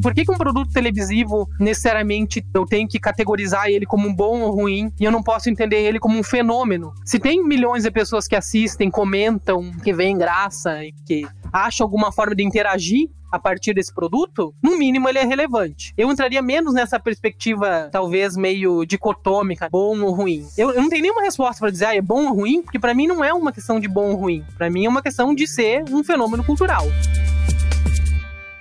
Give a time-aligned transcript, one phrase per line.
[0.00, 4.40] por que, que um produto televisivo necessariamente eu tenho que categorizar ele como um bom
[4.40, 6.92] ou ruim e eu não posso entender ele como um fenômeno?
[7.04, 12.12] Se tem milhões de pessoas que assistem, comentam, que veem graça e que acham alguma
[12.12, 15.92] forma de interagir a partir desse produto, no mínimo ele é relevante.
[15.96, 20.46] Eu entraria menos nessa perspectiva, talvez meio dicotômica, bom ou ruim.
[20.56, 22.94] Eu, eu não tenho nenhuma resposta para dizer, ah, é bom ou ruim, porque para
[22.94, 24.44] mim não é uma questão de bom ou ruim.
[24.56, 26.86] Para mim é uma questão de ser um fenômeno cultural.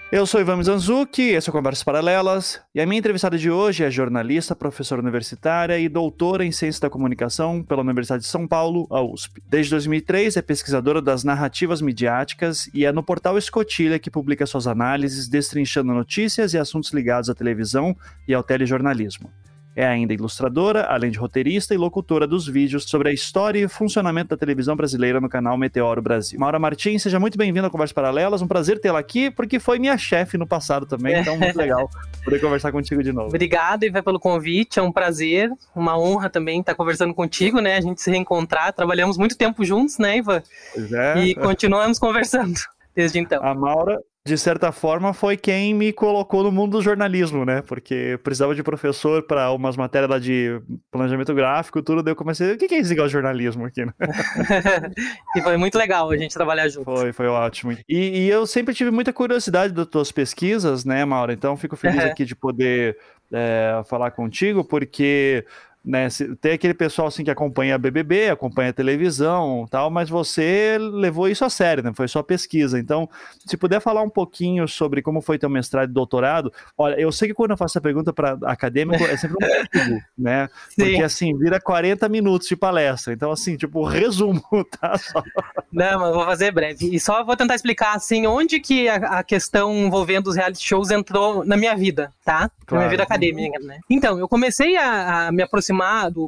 [0.09, 3.84] Eu sou Ivan Mizanzuki, esse é o Conversas Paralelas, e a minha entrevistada de hoje
[3.84, 8.88] é jornalista, professora universitária e doutora em Ciência da Comunicação pela Universidade de São Paulo,
[8.89, 9.43] a USP.
[9.49, 14.66] Desde 2003 é pesquisadora das narrativas midiáticas e é no portal Escotilha que publica suas
[14.66, 17.94] análises, destrinchando notícias e assuntos ligados à televisão
[18.25, 19.30] e ao telejornalismo.
[19.77, 24.30] É ainda ilustradora, além de roteirista e locutora dos vídeos sobre a história e funcionamento
[24.30, 26.40] da televisão brasileira no canal Meteoro Brasil.
[26.40, 28.41] Maura Martins, seja muito bem-vinda ao Conversas Paralelas.
[28.41, 31.88] Um prazer tê-la aqui, porque foi minha chefe no passado também, então muito legal
[32.25, 33.28] poder conversar contigo de novo.
[33.28, 34.80] Obrigado, Iva, pelo convite.
[34.80, 37.78] É um prazer, uma honra também estar conversando contigo, né?
[37.78, 38.73] A gente se reencontrar.
[38.73, 40.42] Trabalhamos muito tempo juntos, né, Iva?
[40.73, 41.20] Pois é.
[41.20, 42.59] E continuamos conversando
[42.95, 43.44] desde então.
[43.44, 47.61] A Maura, de certa forma, foi quem me colocou no mundo do jornalismo, né?
[47.61, 50.61] Porque precisava de professor para umas matérias lá de
[50.92, 52.03] planejamento gráfico, tudo.
[52.03, 53.86] Daí eu comecei, o que é esse de jornalismo aqui?
[53.86, 53.94] Né?
[55.36, 56.83] e foi muito legal a gente trabalhar junto.
[56.83, 57.72] Foi, foi ótimo.
[57.72, 61.31] E, e, eu sempre tive muita curiosidade das tuas pesquisas, né, Maura?
[61.31, 62.98] Então fico feliz aqui de poder
[63.31, 65.45] é, falar contigo, porque
[65.88, 66.09] né?
[66.41, 71.30] Tem aquele pessoal assim que acompanha a BBB, acompanha a televisão, tal, mas você levou
[71.30, 71.93] isso a sério, né?
[71.95, 72.77] Foi sua pesquisa.
[72.77, 73.09] Então,
[73.45, 77.30] se puder falar um pouquinho sobre como foi teu mestrado e doutorado, olha, eu sei
[77.30, 80.49] que quando eu faço a pergunta para acadêmico é sempre um motivo, né?
[80.69, 80.75] Sim.
[80.75, 83.13] Porque assim, vira 40 minutos de palestra.
[83.13, 84.43] Então, assim, tipo, resumo,
[84.81, 84.97] tá?
[84.97, 85.23] Só...
[85.71, 86.93] Não, mas vou fazer breve.
[86.93, 90.91] E só vou tentar explicar assim onde que a, a questão envolvendo os reality shows
[90.91, 92.52] entrou na minha vida, tá?
[92.65, 92.71] Claro.
[92.71, 93.80] Na minha vida acadêmica, né?
[93.89, 95.77] Então, eu comecei a, a me aproximar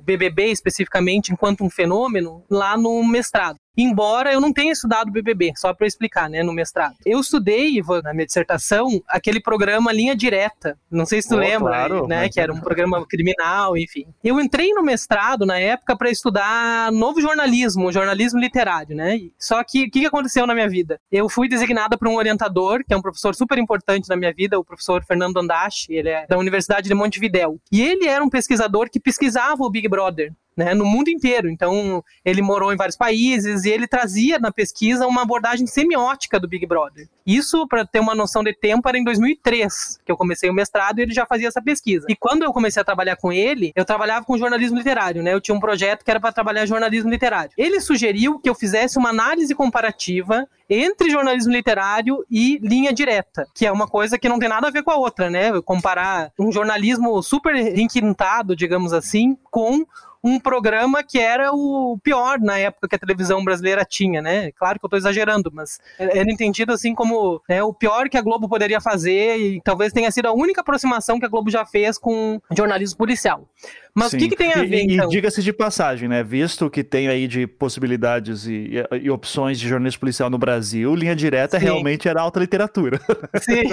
[0.02, 3.58] BBB especificamente enquanto um fenômeno lá no mestrado.
[3.82, 6.96] Embora eu não tenha estudado BBB, só para explicar, né, no mestrado.
[7.06, 10.78] Eu estudei, Ivan, na minha dissertação, aquele programa Linha Direta.
[10.92, 12.34] Não sei se tu oh, lembra, claro, né, mas...
[12.34, 14.06] que era um programa criminal, enfim.
[14.22, 19.18] Eu entrei no mestrado na época para estudar novo jornalismo, jornalismo literário, né?
[19.40, 21.00] Só que o que aconteceu na minha vida?
[21.10, 24.60] Eu fui designada por um orientador, que é um professor super importante na minha vida,
[24.60, 27.58] o professor Fernando Andache, ele é da Universidade de Montevidéu.
[27.72, 31.50] E ele era um pesquisador que pesquisava o Big Brother né, no mundo inteiro.
[31.50, 36.50] Então, ele morou em vários países e ele trazia na pesquisa uma abordagem semiótica do
[36.50, 37.08] Big Brother.
[37.26, 41.00] Isso, para ter uma noção de tempo, era em 2003 que eu comecei o mestrado
[41.00, 42.08] e ele já fazia essa pesquisa.
[42.10, 45.34] E quando eu comecei a trabalhar com ele, eu trabalhava com jornalismo literário, né?
[45.34, 47.52] Eu tinha um projeto que era para trabalhar jornalismo literário.
[47.58, 53.66] Ele sugeriu que eu fizesse uma análise comparativa entre jornalismo literário e linha direta, que
[53.66, 55.62] é uma coisa que não tem nada a ver com a outra, né?
[55.62, 59.86] Comparar um jornalismo super requintado, digamos assim, com
[60.24, 64.52] um programa que era o pior na época que a televisão brasileira tinha, né?
[64.52, 68.22] Claro que eu estou exagerando, mas era entendido assim como né, o pior que a
[68.22, 71.98] Globo poderia fazer e talvez tenha sido a única aproximação que a Globo já fez
[71.98, 73.48] com jornalismo policial.
[73.94, 74.18] Mas Sim.
[74.18, 75.08] o que, que, tem a ver, e, então?
[75.08, 76.24] E diga-se de passagem, né?
[76.24, 80.96] Visto que tem aí de possibilidades e, e, e opções de jornalismo policial no Brasil,
[80.96, 81.66] linha direta Sim.
[81.66, 83.00] realmente era alta literatura.
[83.42, 83.64] Sim,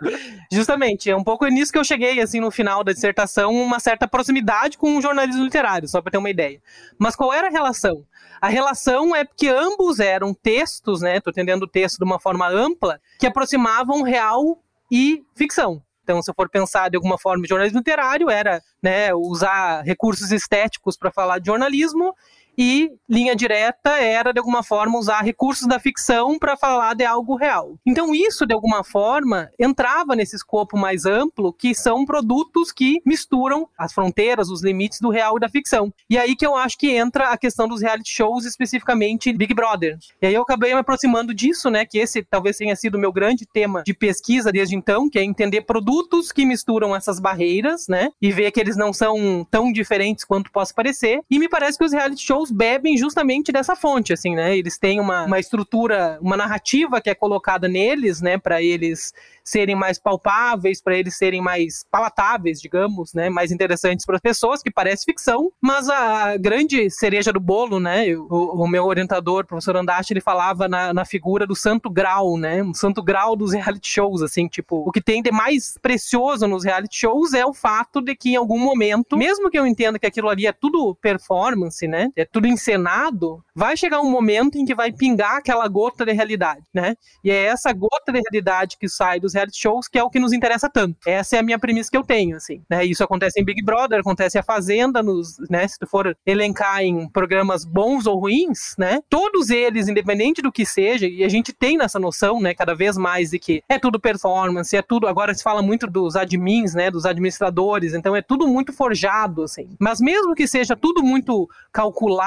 [0.50, 1.10] justamente.
[1.10, 4.78] É um pouco nisso que eu cheguei, assim, no final da dissertação, uma certa proximidade
[4.78, 6.60] com o jornalismo literário, só para ter uma ideia.
[6.98, 8.04] Mas qual era a relação?
[8.40, 11.20] A relação é que ambos eram textos, né?
[11.20, 14.60] Tô entendendo o texto de uma forma ampla, que aproximavam real
[14.90, 15.82] e ficção.
[16.02, 20.96] Então, se eu for pensar de alguma forma, jornalismo literário era né, usar recursos estéticos
[20.98, 22.14] para falar de jornalismo
[22.56, 27.36] e linha direta era, de alguma forma, usar recursos da ficção para falar de algo
[27.36, 27.76] real.
[27.86, 33.68] Então, isso, de alguma forma, entrava nesse escopo mais amplo, que são produtos que misturam
[33.78, 35.92] as fronteiras, os limites do real e da ficção.
[36.08, 39.98] E aí que eu acho que entra a questão dos reality shows, especificamente Big Brother.
[40.20, 43.12] E aí eu acabei me aproximando disso, né, que esse talvez tenha sido o meu
[43.12, 48.10] grande tema de pesquisa desde então, que é entender produtos que misturam essas barreiras, né,
[48.20, 51.20] e ver que eles não são tão diferentes quanto possa parecer.
[51.30, 54.56] E me parece que os reality shows shows bebem justamente dessa fonte, assim, né?
[54.56, 59.12] Eles têm uma, uma estrutura, uma narrativa que é colocada neles, né, para eles
[59.44, 64.62] serem mais palpáveis, para eles serem mais palatáveis, digamos, né, mais interessantes para as pessoas,
[64.62, 69.46] que parece ficção, mas a grande cereja do bolo, né, o, o meu orientador, o
[69.46, 73.52] professor Andache, ele falava na, na figura do santo grau, né, um santo grau dos
[73.52, 77.52] reality shows, assim, tipo, o que tem de mais precioso nos reality shows é o
[77.52, 80.94] fato de que em algum momento, mesmo que eu entenda que aquilo ali é tudo
[80.94, 86.04] performance, né, é tudo encenado, vai chegar um momento em que vai pingar aquela gota
[86.04, 86.96] de realidade, né?
[87.22, 90.18] E é essa gota de realidade que sai dos reality shows que é o que
[90.18, 90.96] nos interessa tanto.
[91.06, 92.84] Essa é a minha premissa que eu tenho, assim, né?
[92.84, 95.68] Isso acontece em Big Brother, acontece A Fazenda, nos, né?
[95.68, 99.00] Se tu for elencar em programas bons ou ruins, né?
[99.08, 102.52] Todos eles, independente do que seja, e a gente tem nessa noção, né?
[102.52, 105.06] Cada vez mais de que é tudo performance, é tudo.
[105.06, 106.90] Agora se fala muito dos admins, né?
[106.90, 109.68] Dos administradores, então é tudo muito forjado, assim.
[109.78, 112.23] Mas mesmo que seja tudo muito calculado,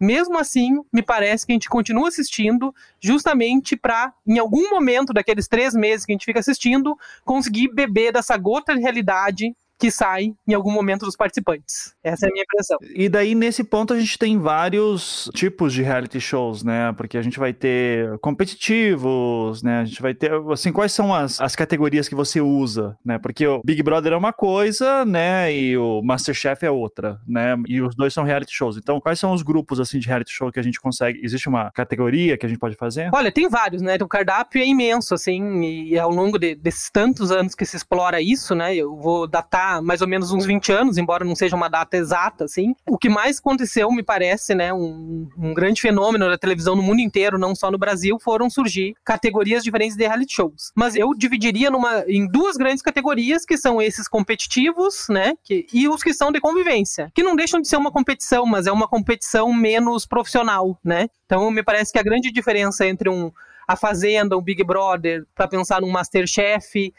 [0.00, 5.46] mesmo assim, me parece que a gente continua assistindo justamente para, em algum momento daqueles
[5.46, 10.34] três meses que a gente fica assistindo, conseguir beber dessa gota de realidade que sai
[10.46, 11.94] em algum momento dos participantes.
[12.04, 12.78] Essa é a minha impressão.
[12.94, 16.92] E daí, nesse ponto, a gente tem vários tipos de reality shows, né?
[16.96, 19.80] Porque a gente vai ter competitivos, né?
[19.80, 23.18] A gente vai ter, assim, quais são as, as categorias que você usa, né?
[23.18, 25.52] Porque o Big Brother é uma coisa, né?
[25.54, 27.56] E o Masterchef é outra, né?
[27.66, 28.76] E os dois são reality shows.
[28.76, 31.20] Então, quais são os grupos, assim, de reality show que a gente consegue?
[31.22, 33.08] Existe uma categoria que a gente pode fazer?
[33.14, 33.96] Olha, tem vários, né?
[34.00, 38.20] O cardápio é imenso, assim, e ao longo de, desses tantos anos que se explora
[38.20, 38.74] isso, né?
[38.74, 42.44] Eu vou datar mais ou menos uns 20 anos, embora não seja uma data exata,
[42.44, 42.74] assim.
[42.88, 47.00] O que mais aconteceu, me parece, né, um, um grande fenômeno da televisão no mundo
[47.00, 50.72] inteiro, não só no Brasil, foram surgir categorias diferentes de reality shows.
[50.74, 55.88] Mas eu dividiria numa, em duas grandes categorias, que são esses competitivos, né, que, e
[55.88, 58.88] os que são de convivência, que não deixam de ser uma competição, mas é uma
[58.88, 61.08] competição menos profissional, né?
[61.26, 63.30] Então, me parece que a grande diferença entre um
[63.70, 66.92] a Fazenda, o Big Brother, para pensar num Masterchef,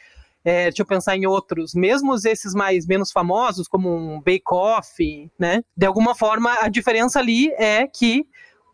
[0.44, 5.32] é, deixa eu pensar em outros, mesmo esses mais menos famosos, como um Bake Off,
[5.38, 5.64] né?
[5.76, 8.26] De alguma forma, a diferença ali é que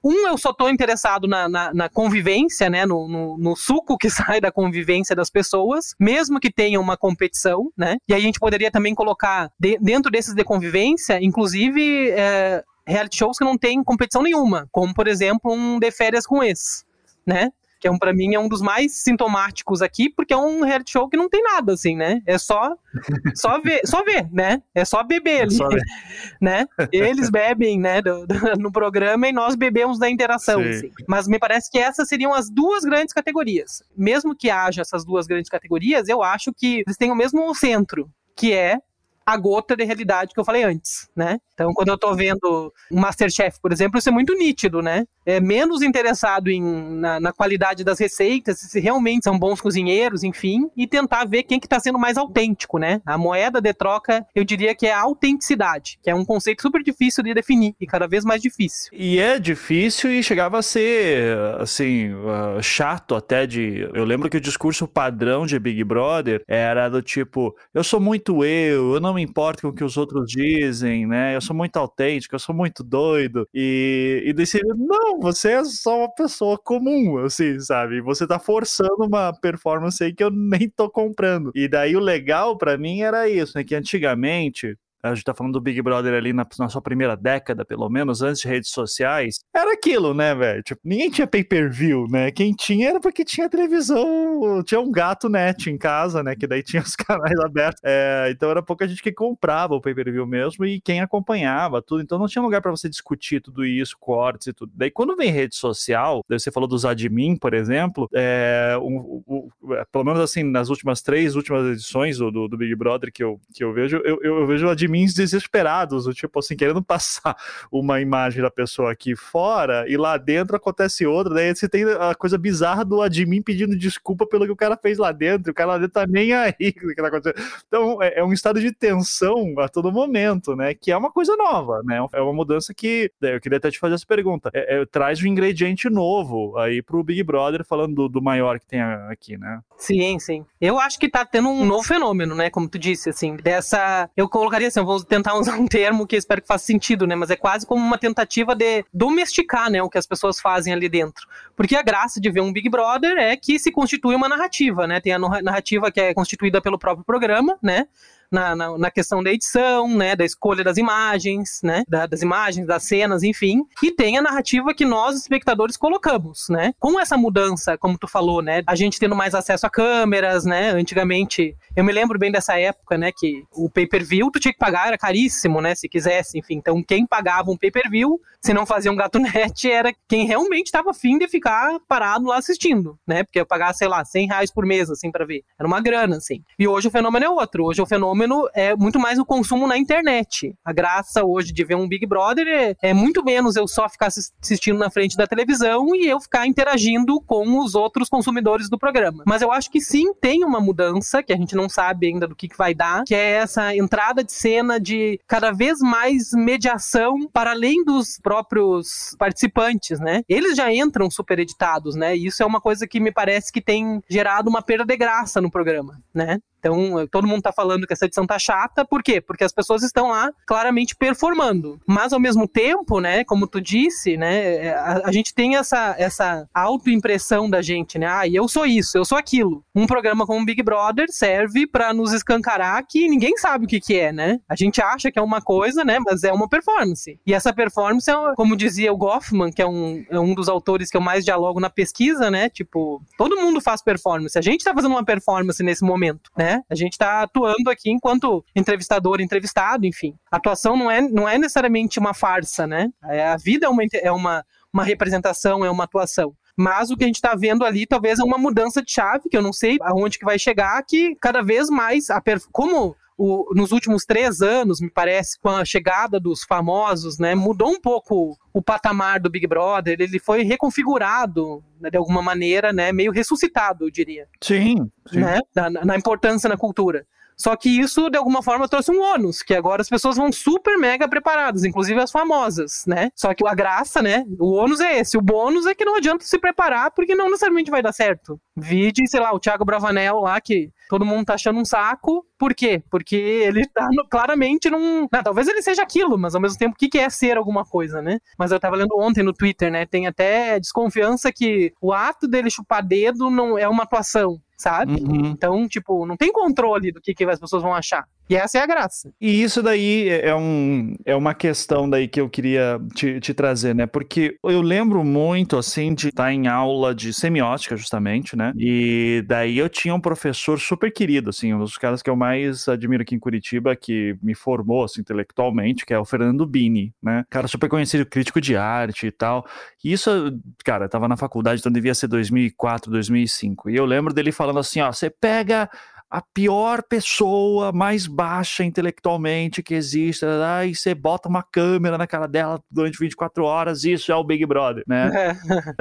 [0.04, 4.10] um, eu só estou interessado na, na, na, convivência, né, no, no, no, suco que
[4.12, 8.40] sai da convivência das pessoas, mesmo que tenha uma competição, né, e aí a gente
[8.40, 13.84] poderia também colocar de, dentro desses de convivência, inclusive é, reality shows que não tem
[13.84, 16.86] competição nenhuma, como por exemplo um de férias com ex,
[17.26, 20.64] né, que é um para mim é um dos mais sintomáticos aqui, porque é um
[20.64, 22.22] reality show que não tem nada assim, né?
[22.26, 22.76] É só
[23.36, 24.62] só ver, só ver, né?
[24.74, 25.80] É só beber ali, é
[26.42, 26.68] né?
[26.92, 30.92] Eles bebem, né, do, do, no programa e nós bebemos da interação, assim.
[31.08, 33.84] Mas me parece que essas seriam as duas grandes categorias.
[33.96, 38.10] Mesmo que haja essas duas grandes categorias, eu acho que eles têm o mesmo centro,
[38.36, 38.80] que é
[39.28, 41.38] a gota de realidade que eu falei antes, né?
[41.54, 45.04] Então, quando eu tô vendo um Masterchef, por exemplo, isso é muito nítido, né?
[45.26, 50.70] É menos interessado em, na, na qualidade das receitas, se realmente são bons cozinheiros, enfim,
[50.78, 53.02] e tentar ver quem que tá sendo mais autêntico, né?
[53.06, 56.82] A moeda de troca, eu diria que é a autenticidade, que é um conceito super
[56.82, 58.90] difícil de definir e cada vez mais difícil.
[58.94, 63.90] E é difícil e chegava a ser, assim, uh, chato até de...
[63.94, 68.46] Eu lembro que o discurso padrão de Big Brother era do tipo, eu sou muito
[68.46, 71.36] eu, eu não me importo com o que os outros dizem, né?
[71.36, 73.48] Eu sou muito autêntico, eu sou muito doido.
[73.54, 78.02] E, e desse, não, você é só uma pessoa comum, assim, sabe?
[78.02, 81.52] Você tá forçando uma performance aí que eu nem tô comprando.
[81.56, 83.64] E daí o legal para mim era isso, né?
[83.64, 87.64] Que antigamente a gente tá falando do Big Brother ali na, na, sua primeira década,
[87.64, 90.64] pelo menos, antes de redes sociais, era aquilo, né, velho?
[90.64, 92.32] Tipo, ninguém tinha pay-per-view, né?
[92.32, 96.36] Quem tinha era porque tinha televisão, tinha um gato net em casa, né?
[96.36, 97.82] Que daí tinha os canais abertos.
[97.84, 102.02] É, então era pouca gente que comprava o pay-per-view mesmo e quem acompanhava tudo.
[102.02, 104.72] Então não tinha lugar para você discutir tudo isso, cortes e tudo.
[104.76, 109.50] Daí quando vem rede social, daí você falou dos admin, por exemplo, é, um, um,
[109.92, 113.40] pelo menos assim, nas últimas três últimas edições do, do, do Big Brother que eu,
[113.54, 117.36] que eu vejo, eu, eu, vejo admin admins desesperados, tipo assim, querendo passar
[117.72, 121.34] uma imagem da pessoa aqui fora e lá dentro acontece outra.
[121.34, 124.98] Daí você tem a coisa bizarra do admin pedindo desculpa pelo que o cara fez
[124.98, 125.52] lá dentro.
[125.52, 127.44] O cara lá dentro tá nem aí o que tá acontecendo.
[127.68, 130.74] Então é, é um estado de tensão a todo momento, né?
[130.74, 131.98] Que é uma coisa nova, né?
[132.14, 134.50] É uma mudança que né, eu queria até te fazer essa pergunta.
[134.54, 138.66] É, é, traz um ingrediente novo aí pro Big Brother, falando do, do maior que
[138.66, 139.60] tem aqui, né?
[139.78, 140.46] Sim, sim.
[140.60, 142.50] Eu acho que tá tendo um novo fenômeno, né?
[142.50, 144.10] Como tu disse, assim, dessa.
[144.16, 147.16] Eu colocaria assim, eu vou tentar usar um termo que espero que faça sentido, né?
[147.16, 149.82] Mas é quase como uma tentativa de domesticar, né?
[149.82, 151.28] O que as pessoas fazem ali dentro.
[151.56, 155.00] Porque a graça de ver um Big Brother é que se constitui uma narrativa, né?
[155.00, 157.88] Tem a narrativa que é constituída pelo próprio programa, né?
[158.32, 162.68] Na, na, na, questão da edição, né, da escolha das imagens, né, da, das imagens,
[162.68, 166.74] das cenas, enfim, e tem a narrativa que nós, espectadores, colocamos, né.
[166.80, 170.72] Com essa mudança, como tu falou, né, a gente tendo mais acesso a câmeras, né,
[170.72, 174.88] antigamente, eu me lembro bem dessa época, né, que o pay-per-view tu tinha que pagar,
[174.88, 178.96] era caríssimo, né, se quisesse, enfim, então quem pagava um pay-per-view, se não fazia um
[178.96, 183.46] gato net, era quem realmente estava afim de ficar parado lá assistindo, né, porque eu
[183.46, 186.42] pagava, sei lá, 100 reais por mês, assim, para ver, era uma grana, assim.
[186.60, 189.68] E hoje o fenômeno é outro, hoje o fenômeno fenômeno é muito mais o consumo
[189.68, 190.56] na internet.
[190.66, 194.08] A graça hoje de ver um Big Brother é, é muito menos eu só ficar
[194.08, 199.24] assistindo na frente da televisão e eu ficar interagindo com os outros consumidores do programa.
[199.28, 202.36] Mas eu acho que sim, tem uma mudança que a gente não sabe ainda do
[202.36, 207.28] que, que vai dar, que é essa entrada de cena de cada vez mais mediação
[207.32, 210.24] para além dos próprios participantes, né?
[210.28, 212.16] Eles já entram super editados, né?
[212.16, 215.40] E isso é uma coisa que me parece que tem gerado uma perda de graça
[215.42, 216.40] no programa, né?
[216.68, 219.22] Então, todo mundo tá falando que essa edição tá chata, por quê?
[219.22, 221.80] Porque as pessoas estão lá claramente performando.
[221.88, 225.96] Mas, ao mesmo tempo, né, como tu disse, né, é, a, a gente tem essa,
[225.98, 229.64] essa autoimpressão da gente, né, ah, eu sou isso, eu sou aquilo.
[229.74, 233.98] Um programa como Big Brother serve para nos escancarar que ninguém sabe o que que
[233.98, 234.40] é, né?
[234.50, 237.20] A gente acha que é uma coisa, né, mas é uma performance.
[237.26, 240.90] E essa performance, é, como dizia o Goffman, que é um, é um dos autores
[240.90, 244.38] que eu mais dialogo na pesquisa, né, tipo, todo mundo faz performance.
[244.38, 246.57] A gente tá fazendo uma performance nesse momento, né?
[246.70, 250.16] A gente está atuando aqui enquanto entrevistador, entrevistado, enfim.
[250.32, 252.90] A atuação não é, não é necessariamente uma farsa, né?
[253.06, 256.36] É, a vida é uma, é uma, uma representação, é uma atuação.
[256.58, 259.38] Mas o que a gente está vendo ali talvez é uma mudança de chave, que
[259.38, 262.22] eu não sei aonde que vai chegar, que cada vez mais, a
[262.52, 267.70] como o, nos últimos três anos, me parece, com a chegada dos famosos, né, mudou
[267.70, 272.92] um pouco o patamar do Big Brother, ele foi reconfigurado né, de alguma maneira, né,
[272.92, 274.28] meio ressuscitado, eu diria.
[274.42, 274.76] Sim.
[275.12, 275.20] sim.
[275.20, 277.06] Né, na, na importância na cultura.
[277.38, 280.76] Só que isso, de alguma forma, trouxe um ônus, que agora as pessoas vão super
[280.78, 283.12] mega preparadas, inclusive as famosas, né?
[283.16, 284.26] Só que a graça, né?
[284.40, 285.18] O ônus é esse.
[285.18, 288.42] O bônus é que não adianta se preparar, porque não necessariamente vai dar certo.
[288.56, 292.26] Vide, sei lá, o Thiago Bravanel lá, que todo mundo tá achando um saco.
[292.40, 292.82] Por quê?
[292.90, 295.08] Porque ele tá no, claramente num.
[295.12, 297.64] Não, talvez ele seja aquilo, mas ao mesmo tempo, o que, que é ser alguma
[297.64, 298.20] coisa, né?
[298.38, 299.86] Mas eu tava lendo ontem no Twitter, né?
[299.86, 304.94] Tem até desconfiança que o ato dele chupar dedo não é uma atuação sabe?
[304.94, 305.28] Uhum.
[305.28, 308.08] Então, tipo, não tem controle do que, que as pessoas vão achar.
[308.30, 309.12] E essa é a graça.
[309.22, 313.74] E isso daí é, um, é uma questão daí que eu queria te, te trazer,
[313.74, 313.86] né?
[313.86, 318.52] Porque eu lembro muito, assim, de estar em aula de semiótica, justamente, né?
[318.58, 322.68] E daí eu tinha um professor super querido, assim, um dos caras que eu mais
[322.68, 327.24] admiro aqui em Curitiba, que me formou, assim, intelectualmente, que é o Fernando Bini, né?
[327.30, 329.46] Cara super conhecido, crítico de arte e tal.
[329.84, 333.70] E isso, cara, tava na faculdade, então devia ser 2004, 2005.
[333.70, 335.70] E eu lembro dele falando assim, ó, você pega
[336.10, 342.28] a pior pessoa, mais baixa intelectualmente que existe, aí você bota uma câmera na cara
[342.28, 345.12] dela durante 24 horas, isso é o Big Brother, né?
[345.14, 345.38] É.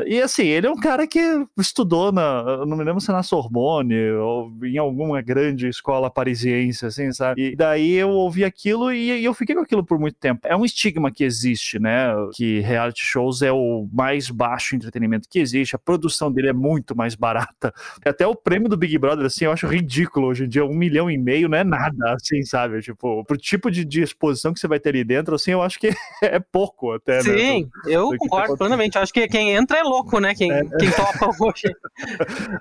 [0.07, 1.21] E assim, ele é um cara que
[1.59, 6.85] estudou na, não me lembro se é na Sorbonne ou em alguma grande escola parisiense,
[6.85, 7.53] assim, sabe?
[7.53, 10.41] E daí eu ouvi aquilo e, e eu fiquei com aquilo por muito tempo.
[10.45, 12.09] É um estigma que existe, né?
[12.35, 16.97] Que reality shows é o mais baixo entretenimento que existe, a produção dele é muito
[16.97, 17.73] mais barata.
[18.05, 20.65] Até o prêmio do Big Brother, assim, eu acho ridículo hoje em dia.
[20.65, 22.81] Um milhão e meio não é nada, assim, sabe?
[22.81, 25.79] Tipo, pro tipo de, de exposição que você vai ter ali dentro, assim, eu acho
[25.79, 25.91] que
[26.23, 27.17] é pouco até.
[27.17, 28.97] Né, Sim, né, do, eu do concordo tá plenamente.
[28.97, 30.35] Eu acho que quem entra é louco, né?
[30.35, 30.63] Quem, é.
[30.79, 31.75] quem topa hoje.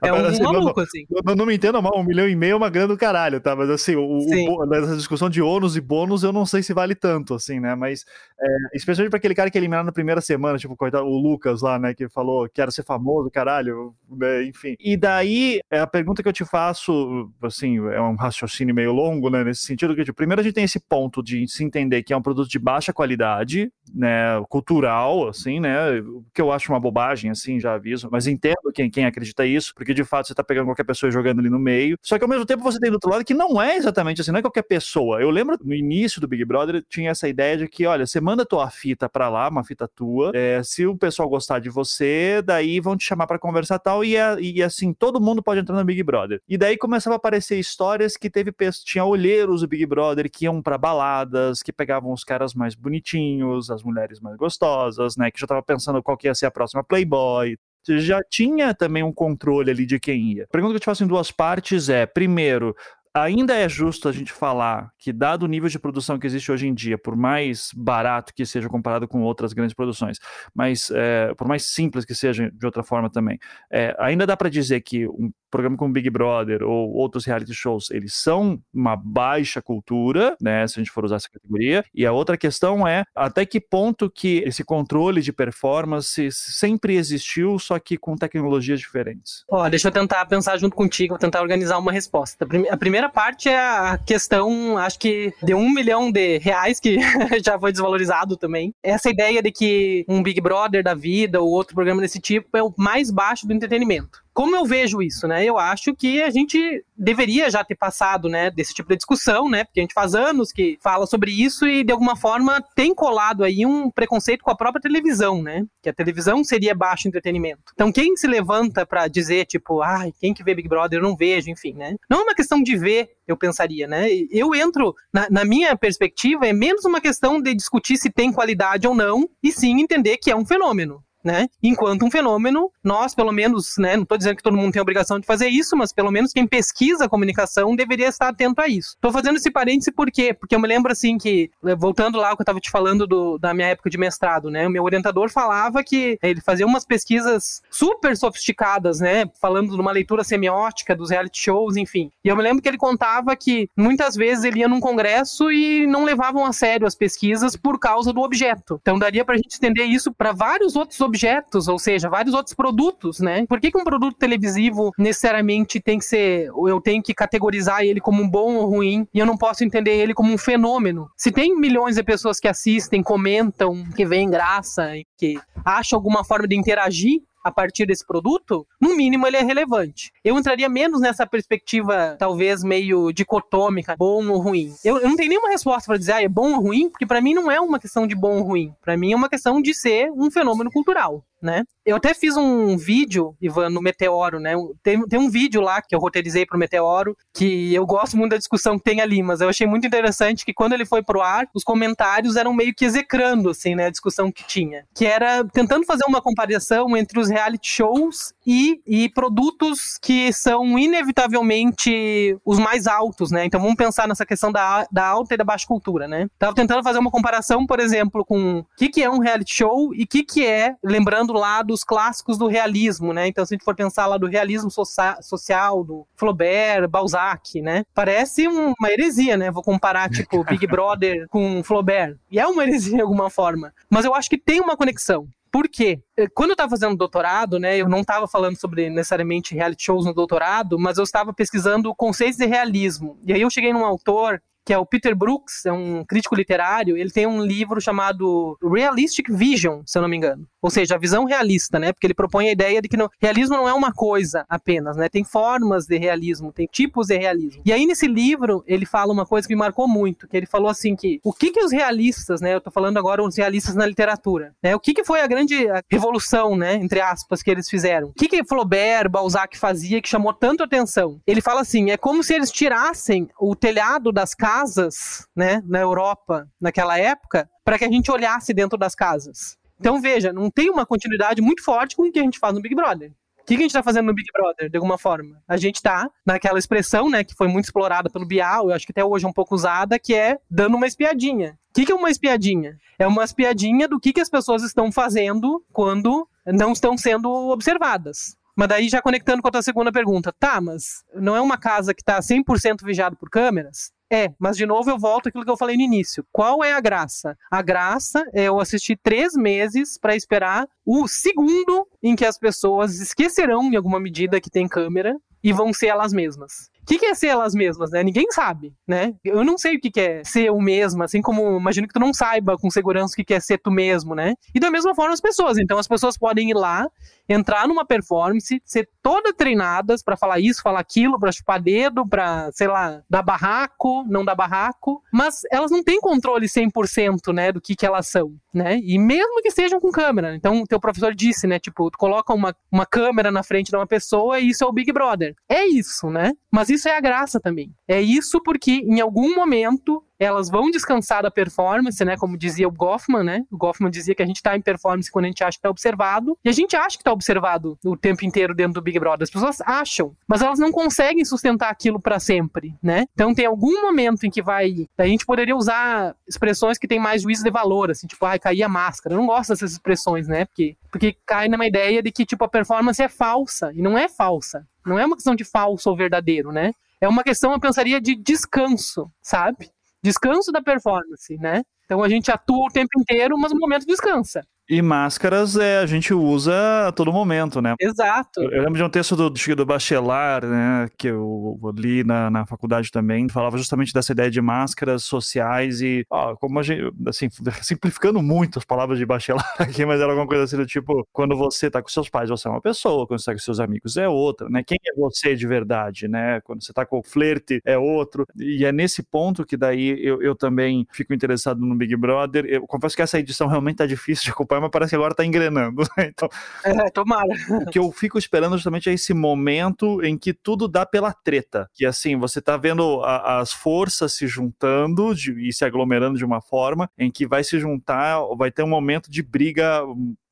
[0.01, 1.05] É um assim, maluco, assim.
[1.25, 3.55] Não, não, me entenda mal, um milhão e meio é uma grana do caralho, tá?
[3.55, 6.95] Mas assim, o, o, nessa discussão de ônus e bônus, eu não sei se vale
[6.95, 7.75] tanto, assim, né?
[7.75, 8.05] Mas,
[8.39, 11.61] é, especialmente pra aquele cara que é eliminaram na primeira semana, tipo, coitado, o Lucas
[11.61, 11.93] lá, né?
[11.93, 14.75] Que falou que era ser famoso, caralho, né, enfim.
[14.79, 19.29] E daí, é a pergunta que eu te faço, assim, é um raciocínio meio longo,
[19.29, 22.13] né, nesse sentido que, tipo, primeiro a gente tem esse ponto de se entender que
[22.13, 26.01] é um produto de baixa qualidade, né, cultural, assim, né,
[26.33, 29.93] que eu acho uma bobagem, assim, já aviso, mas entendo quem, quem acredita isso, porque
[29.93, 32.45] de fato você tá pegando qualquer pessoa jogando ali no meio, só que ao mesmo
[32.45, 35.21] tempo você tem do outro lado que não é exatamente assim, não é qualquer pessoa.
[35.21, 38.45] Eu lembro no início do Big Brother tinha essa ideia de que, olha, você manda
[38.45, 42.79] tua fita pra lá, uma fita tua, é, se o pessoal gostar de você, daí
[42.79, 46.01] vão te chamar para conversar tal, e, e assim, todo mundo pode entrar no Big
[46.03, 46.41] Brother.
[46.47, 48.51] E daí começava a aparecer histórias que teve
[48.83, 53.69] tinha olheiros do Big Brother que iam para baladas, que pegavam os caras mais bonitinhos,
[53.69, 56.83] as mulheres mais gostosas, né, que já tava pensando qual que ia ser a próxima
[56.83, 57.57] Playboy.
[57.87, 60.43] Já tinha também um controle ali de quem ia.
[60.45, 62.75] A pergunta que eu te faço em duas partes é: primeiro,
[63.15, 66.67] ainda é justo a gente falar que, dado o nível de produção que existe hoje
[66.67, 70.19] em dia, por mais barato que seja comparado com outras grandes produções,
[70.53, 73.39] mas é, por mais simples que seja de outra forma também,
[73.71, 77.89] é, ainda dá para dizer que um programa como Big Brother ou outros reality shows,
[77.89, 81.85] eles são uma baixa cultura, né, se a gente for usar essa categoria.
[81.93, 87.57] E a outra questão é até que ponto que esse controle de performance sempre existiu,
[87.57, 89.45] só que com tecnologias diferentes.
[89.49, 92.45] Ó, deixa eu tentar pensar junto contigo, tentar organizar uma resposta.
[92.69, 96.97] A primeira parte é a questão, acho que de um milhão de reais que
[97.41, 98.73] já foi desvalorizado também.
[98.83, 102.63] Essa ideia de que um Big Brother da vida ou outro programa desse tipo é
[102.63, 104.24] o mais baixo do entretenimento.
[104.35, 105.45] Como eu vejo isso, né?
[105.45, 109.63] Eu acho que a gente deveria já ter passado, né, desse tipo de discussão, né?
[109.63, 113.45] Porque a gente faz anos que fala sobre isso e de alguma forma tem colado
[113.45, 115.63] aí um preconceito com a própria televisão, né?
[115.81, 117.61] Que a televisão seria baixo entretenimento.
[117.73, 121.15] Então quem se levanta para dizer tipo, ai, quem que vê Big Brother eu não
[121.15, 121.95] vejo, enfim, né?
[122.09, 124.09] Não é uma questão de ver, eu pensaria, né?
[124.29, 128.85] Eu entro na, na minha perspectiva é menos uma questão de discutir se tem qualidade
[128.85, 131.47] ou não, e sim entender que é um fenômeno né?
[131.61, 134.83] Enquanto um fenômeno, nós, pelo menos, né, não estou dizendo que todo mundo tem a
[134.83, 138.67] obrigação de fazer isso, mas pelo menos quem pesquisa a comunicação deveria estar atento a
[138.67, 138.91] isso.
[138.91, 140.33] Estou fazendo esse parêntese por quê?
[140.33, 143.07] Porque eu me lembro assim que, eh, voltando lá o que eu estava te falando
[143.07, 144.67] do, da minha época de mestrado, né?
[144.67, 149.25] O meu orientador falava que ele fazia umas pesquisas super sofisticadas, né?
[149.41, 152.11] Falando de uma leitura semiótica dos reality shows, enfim.
[152.23, 155.87] E eu me lembro que ele contava que muitas vezes ele ia num congresso e
[155.87, 158.77] não levavam a sério as pesquisas por causa do objeto.
[158.81, 162.35] Então daria para a gente estender isso para vários outros objetos objetos, ou seja, vários
[162.35, 163.45] outros produtos, né?
[163.47, 168.01] Por que, que um produto televisivo necessariamente tem que ser, eu tenho que categorizar ele
[168.01, 171.09] como um bom ou ruim, e eu não posso entender ele como um fenômeno?
[171.15, 176.47] Se tem milhões de pessoas que assistem, comentam, que veem graça, que acham alguma forma
[176.47, 180.11] de interagir a partir desse produto, no mínimo ele é relevante.
[180.23, 184.73] Eu entraria menos nessa perspectiva, talvez meio dicotômica, bom ou ruim.
[184.83, 187.21] Eu, eu não tenho nenhuma resposta para dizer, ah, é bom ou ruim, porque para
[187.21, 188.73] mim não é uma questão de bom ou ruim.
[188.81, 191.63] Para mim é uma questão de ser um fenômeno cultural né?
[191.85, 194.53] Eu até fiz um vídeo, Ivan, no Meteoro, né?
[194.81, 198.37] Tem, tem um vídeo lá que eu roteirizei pro Meteoro, que eu gosto muito da
[198.37, 201.47] discussão que tem ali, mas eu achei muito interessante que quando ele foi pro ar,
[201.53, 203.85] os comentários eram meio que execrando, assim, né?
[203.85, 204.85] A discussão que tinha.
[204.95, 210.79] Que era tentando fazer uma comparação entre os reality shows e, e produtos que são
[210.79, 213.45] inevitavelmente os mais altos, né?
[213.45, 216.27] Então vamos pensar nessa questão da, da alta e da baixa cultura, né?
[216.39, 219.93] Tava tentando fazer uma comparação, por exemplo, com o que, que é um reality show
[219.93, 223.27] e o que, que é, lembrando lá dos clássicos do realismo, né?
[223.27, 227.83] Então, se a gente for pensar lá do realismo social, do Flaubert, Balzac, né?
[227.93, 229.51] Parece uma heresia, né?
[229.51, 232.15] Vou comparar, tipo, Big Brother com Flaubert.
[232.31, 233.73] E é uma heresia de alguma forma.
[233.89, 235.27] Mas eu acho que tem uma conexão.
[235.55, 236.01] Por quê?
[236.17, 240.03] Eh, quando eu estava fazendo doutorado, né, eu não estava falando sobre necessariamente reality shows
[240.03, 243.17] no doutorado, mas eu estava pesquisando conceitos de realismo.
[243.25, 246.97] E aí eu cheguei num autor que é o Peter Brooks, é um crítico literário,
[246.97, 250.45] ele tem um livro chamado Realistic Vision, se eu não me engano.
[250.65, 251.93] Ou seja, a visão realista, né?
[251.93, 255.07] Porque ele propõe a ideia de que o realismo não é uma coisa apenas, né?
[255.07, 257.61] Tem formas de realismo, tem tipos de realismo.
[257.63, 260.67] E aí nesse livro, ele fala uma coisa que me marcou muito, que ele falou
[260.67, 262.55] assim que o que que os realistas, né?
[262.55, 264.75] Eu tô falando agora os realistas na literatura, né?
[264.75, 268.07] O que que foi a grande revolução, né, entre aspas, que eles fizeram?
[268.07, 271.21] O que que Flaubert, Balzac fazia que chamou tanto atenção?
[271.27, 276.47] Ele fala assim, é como se eles tirassem o telhado das casas, né, na Europa
[276.59, 279.57] naquela época, para que a gente olhasse dentro das casas.
[279.79, 282.61] Então veja, não tem uma continuidade muito forte com o que a gente faz no
[282.61, 283.11] Big Brother.
[283.41, 285.39] O que, a gente está fazendo no Big Brother, de alguma forma?
[285.47, 288.91] A gente está naquela expressão, né, que foi muito explorada pelo Bial, eu acho que
[288.91, 291.55] até hoje é um pouco usada, que é dando uma espiadinha.
[291.69, 292.75] O que, que é uma espiadinha?
[292.97, 298.35] É uma espiadinha do que, que as pessoas estão fazendo quando não estão sendo observadas.
[298.55, 301.93] Mas daí já conectando com a tua segunda pergunta, tá, mas não é uma casa
[301.93, 303.91] que está 100% vigiado por câmeras?
[304.11, 306.25] É, mas de novo eu volto àquilo que eu falei no início.
[306.31, 307.35] Qual é a graça?
[307.49, 312.99] A graça é eu assistir três meses para esperar o segundo em que as pessoas
[312.99, 316.69] esquecerão, em alguma medida, que tem câmera e vão ser elas mesmas.
[316.85, 318.03] O que, que, é ser elas mesmas, né?
[318.03, 319.15] Ninguém sabe, né?
[319.25, 321.99] Eu não sei o que, que é ser o mesmo, assim como imagino que tu
[321.99, 324.35] não saiba com segurança o que, que é ser tu mesmo, né?
[324.53, 325.57] E da mesma forma as pessoas.
[325.57, 326.87] Então as pessoas podem ir lá,
[327.27, 332.51] entrar numa performance, ser todas treinadas para falar isso, falar aquilo, para chupar dedo, para,
[332.51, 337.59] sei lá, dar barraco, não dar barraco, mas elas não têm controle 100%, né, do
[337.59, 338.79] que que elas são, né?
[338.83, 340.35] E mesmo que sejam com câmera.
[340.35, 343.75] Então o teu professor disse, né, tipo, tu coloca uma, uma câmera na frente de
[343.75, 345.35] uma pessoa e isso é o Big Brother.
[345.49, 346.33] É isso, né?
[346.51, 347.73] Mas isso é a graça também.
[347.87, 352.15] É isso porque em algum momento elas vão descansar da performance, né?
[352.17, 353.43] Como dizia o Goffman, né?
[353.51, 355.69] O Goffman dizia que a gente está em performance quando a gente acha que está
[355.69, 356.37] observado.
[356.43, 359.23] E a gente acha que está observado o tempo inteiro dentro do Big Brother.
[359.23, 363.05] As pessoas acham, mas elas não conseguem sustentar aquilo para sempre, né?
[363.13, 364.87] Então tem algum momento em que vai.
[364.97, 368.63] A gente poderia usar expressões que têm mais juízo de valor, assim, tipo, ai, cair
[368.63, 369.15] a máscara.
[369.15, 370.45] Eu não gosto dessas expressões, né?
[370.45, 373.71] Porque, porque cai numa ideia de que, tipo, a performance é falsa.
[373.73, 374.65] E não é falsa.
[374.85, 376.71] Não é uma questão de falso ou verdadeiro, né?
[377.01, 379.69] É uma questão, eu pensaria, de descanso, sabe?
[380.05, 381.63] descanso da performance, né?
[381.85, 384.45] Então a gente atua o tempo inteiro, mas o momento descansa.
[384.69, 387.75] E máscaras é, a gente usa a todo momento, né?
[387.79, 388.41] Exato.
[388.41, 392.45] Eu, eu lembro de um texto do, do Bachelard, né, que eu li na, na
[392.45, 397.29] faculdade também, falava justamente dessa ideia de máscaras sociais e, ó, como a gente, assim,
[397.61, 401.35] simplificando muito as palavras de Bachelard aqui, mas era alguma coisa assim do tipo, quando
[401.35, 403.97] você tá com seus pais, você é uma pessoa, quando você tá com seus amigos
[403.97, 404.63] é outra, né?
[404.65, 406.41] Quem é você de verdade, né?
[406.41, 408.25] Quando você tá com o flerte é outro.
[408.35, 412.45] E é nesse ponto que daí eu, eu também fico interessado no Big Brother.
[412.45, 415.25] Eu confesso que essa edição realmente tá difícil de acompanhar, mas parece que agora tá
[415.25, 415.83] engrenando.
[415.97, 416.05] Né?
[416.15, 416.29] Então,
[416.63, 417.27] é, tomara.
[417.49, 421.69] O que eu fico esperando justamente é esse momento em que tudo dá pela treta.
[421.73, 426.23] Que assim, você tá vendo a, as forças se juntando de, e se aglomerando de
[426.23, 429.81] uma forma em que vai se juntar, vai ter um momento de briga